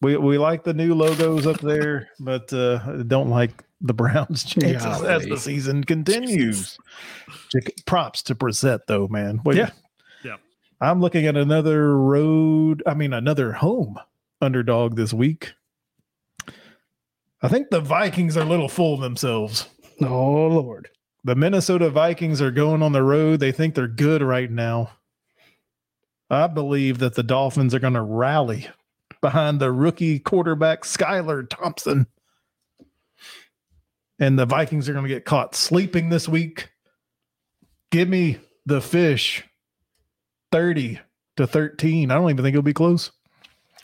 [0.01, 5.01] We we like the new logos up there, but uh don't like the Browns' chances
[5.01, 6.77] as the season continues.
[7.85, 9.41] Props to Brissett though, man.
[9.43, 9.71] Wait, Yeah.
[10.23, 10.37] Yeah.
[10.79, 12.83] I'm looking at another road.
[12.85, 13.99] I mean, another home
[14.39, 15.53] underdog this week.
[17.41, 19.67] I think the Vikings are a little full of themselves.
[20.01, 20.89] Oh Lord.
[21.23, 23.39] The Minnesota Vikings are going on the road.
[23.39, 24.91] They think they're good right now.
[26.29, 28.67] I believe that the Dolphins are going to rally
[29.21, 32.07] behind the rookie quarterback Skylar Thompson.
[34.17, 36.69] And the Vikings are going to get caught sleeping this week.
[37.91, 39.43] Give me the fish
[40.51, 40.99] 30
[41.37, 42.11] to 13.
[42.11, 43.11] I don't even think it'll be close.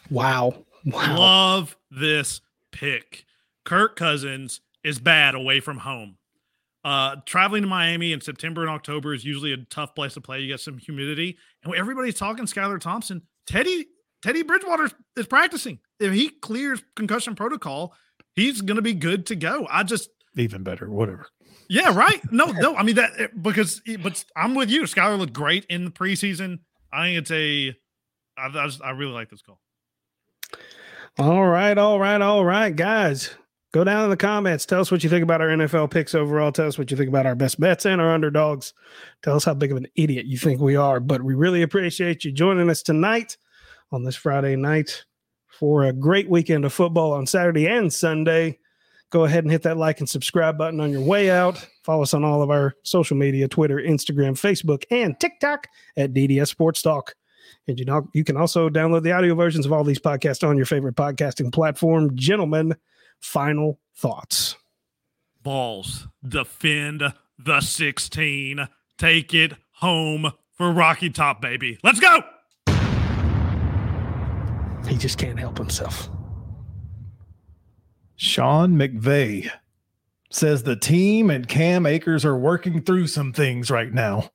[0.10, 0.66] Wow.
[0.86, 1.18] Wow.
[1.18, 3.26] Love this pick.
[3.66, 6.17] Kirk Cousins is bad away from home.
[6.88, 10.40] Uh, traveling to Miami in September and October is usually a tough place to play.
[10.40, 13.24] You get some humidity, and everybody's talking Skylar Thompson.
[13.46, 13.88] Teddy
[14.24, 15.80] Teddy Bridgewater is practicing.
[16.00, 17.94] If he clears concussion protocol,
[18.38, 19.68] he's going to be good to go.
[19.70, 21.28] I just Even better, whatever.
[21.68, 22.22] yeah, right.
[22.32, 22.78] No, no.
[22.78, 24.84] I mean that because but I'm with you.
[24.84, 26.60] Skylar looked great in the preseason.
[26.94, 27.76] I think it's a.
[28.38, 29.60] I, I, just, I really like this call.
[31.20, 33.32] All right, all right, all right, guys.
[33.74, 34.66] Go down in the comments.
[34.66, 36.52] Tell us what you think about our NFL picks overall.
[36.52, 38.74] Tell us what you think about our best bets and our underdogs.
[39.24, 41.00] Tell us how big of an idiot you think we are.
[41.02, 43.38] But we really appreciate you joining us tonight
[43.92, 45.06] on this Friday night
[45.60, 48.58] for a great weekend of football on Saturday and Sunday.
[49.10, 51.66] Go ahead and hit that like and subscribe button on your way out.
[51.84, 56.48] Follow us on all of our social media Twitter, Instagram, Facebook, and TikTok at DDS
[56.48, 57.16] Sports Talk.
[57.68, 60.58] And you know, you can also download the audio versions of all these podcasts on
[60.58, 62.16] your favorite podcasting platform.
[62.16, 62.76] Gentlemen,
[63.20, 64.56] final thoughts.
[65.44, 66.08] balls.
[66.28, 68.68] Defend the 16.
[68.98, 71.78] Take it home for Rocky Top, baby.
[71.84, 72.22] Let's go.
[74.88, 76.10] He just can't help himself.
[78.16, 79.50] Sean McVay
[80.32, 84.32] says the team and Cam Akers are working through some things right now.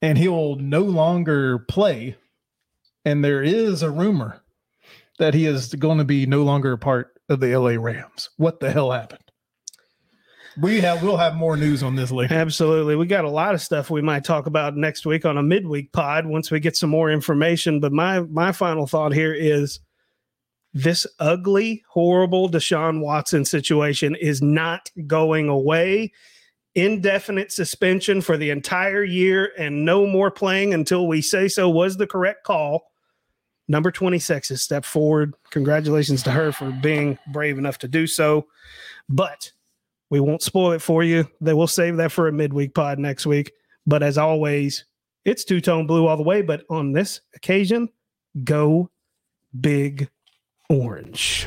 [0.00, 2.16] And he will no longer play.
[3.04, 4.42] And there is a rumor
[5.18, 8.30] that he is going to be no longer a part of the LA Rams.
[8.36, 9.20] What the hell happened?
[10.60, 12.34] We have we'll have more news on this later.
[12.34, 12.94] Absolutely.
[12.94, 15.92] We got a lot of stuff we might talk about next week on a midweek
[15.92, 17.80] pod once we get some more information.
[17.80, 19.80] But my my final thought here is
[20.72, 26.12] this ugly, horrible Deshaun Watson situation is not going away.
[26.76, 31.96] Indefinite suspension for the entire year and no more playing until we say so was
[31.96, 32.82] the correct call.
[33.68, 35.34] Number 26 has stepped forward.
[35.50, 38.46] Congratulations to her for being brave enough to do so.
[39.08, 39.52] But
[40.10, 41.28] we won't spoil it for you.
[41.40, 43.52] They will save that for a midweek pod next week.
[43.86, 44.84] But as always,
[45.24, 46.42] it's two tone blue all the way.
[46.42, 47.88] But on this occasion,
[48.44, 48.90] go
[49.58, 50.10] big
[50.68, 51.46] orange.